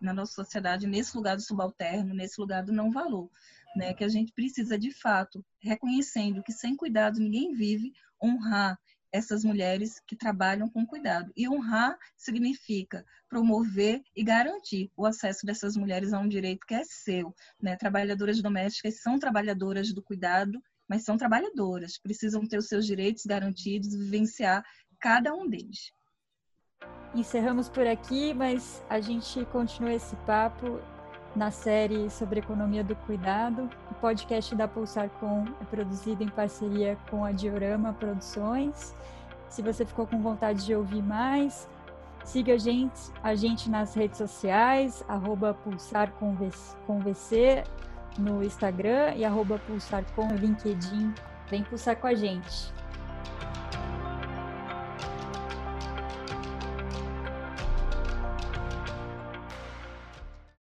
na 0.00 0.12
nossa 0.12 0.32
sociedade 0.32 0.86
nesse 0.86 1.16
lugar 1.16 1.36
do 1.36 1.42
subalterno, 1.42 2.14
nesse 2.14 2.40
lugar 2.40 2.62
do 2.62 2.72
não 2.72 2.90
valor, 2.90 3.30
né, 3.74 3.94
que 3.94 4.04
a 4.04 4.08
gente 4.08 4.32
precisa 4.32 4.78
de 4.78 4.90
fato, 4.90 5.44
reconhecendo 5.60 6.42
que 6.42 6.52
sem 6.52 6.76
cuidado 6.76 7.18
ninguém 7.18 7.54
vive, 7.54 7.92
honrar 8.22 8.78
essas 9.12 9.44
mulheres 9.44 10.00
que 10.06 10.16
trabalham 10.16 10.68
com 10.68 10.86
cuidado. 10.86 11.32
E 11.36 11.48
honrar 11.48 11.96
significa 12.16 13.04
promover 13.28 14.02
e 14.14 14.22
garantir 14.22 14.90
o 14.96 15.06
acesso 15.06 15.46
dessas 15.46 15.76
mulheres 15.76 16.12
a 16.12 16.18
um 16.18 16.28
direito 16.28 16.66
que 16.66 16.74
é 16.74 16.82
seu. 16.84 17.34
Né? 17.60 17.76
Trabalhadoras 17.76 18.40
domésticas 18.42 19.00
são 19.00 19.18
trabalhadoras 19.18 19.92
do 19.92 20.02
cuidado, 20.02 20.62
mas 20.88 21.04
são 21.04 21.16
trabalhadoras, 21.16 21.98
precisam 21.98 22.46
ter 22.46 22.58
os 22.58 22.66
seus 22.66 22.86
direitos 22.86 23.26
garantidos 23.26 23.92
e 23.92 23.98
vivenciar 23.98 24.64
cada 24.98 25.34
um 25.34 25.48
deles. 25.48 25.92
Encerramos 27.14 27.68
por 27.68 27.86
aqui, 27.86 28.32
mas 28.32 28.82
a 28.88 29.00
gente 29.00 29.44
continua 29.46 29.92
esse 29.92 30.16
papo 30.16 30.80
na 31.34 31.50
série 31.50 32.10
sobre 32.10 32.40
economia 32.40 32.82
do 32.82 32.96
cuidado. 32.96 33.68
Podcast 34.00 34.54
da 34.54 34.68
Pulsar 34.68 35.10
Com 35.20 35.44
é 35.60 35.64
produzido 35.64 36.22
em 36.22 36.28
parceria 36.28 36.96
com 37.10 37.24
a 37.24 37.32
Diorama 37.32 37.92
Produções. 37.92 38.94
Se 39.48 39.62
você 39.62 39.84
ficou 39.84 40.06
com 40.06 40.22
vontade 40.22 40.64
de 40.64 40.74
ouvir 40.74 41.02
mais, 41.02 41.68
siga 42.24 42.54
a 42.54 42.58
gente, 42.58 43.10
a 43.22 43.34
gente 43.34 43.68
nas 43.68 43.94
redes 43.94 44.18
sociais, 44.18 45.04
arroba 45.08 45.54
pulsarconvc 45.54 47.64
no 48.18 48.42
Instagram 48.42 49.14
e 49.16 49.24
arroba 49.24 49.58
pulsarcom 49.66 50.28
no 50.28 50.36
LinkedIn. 50.36 51.12
Vem 51.48 51.64
pulsar 51.64 51.96
com 51.96 52.06
a 52.06 52.14
gente. 52.14 52.72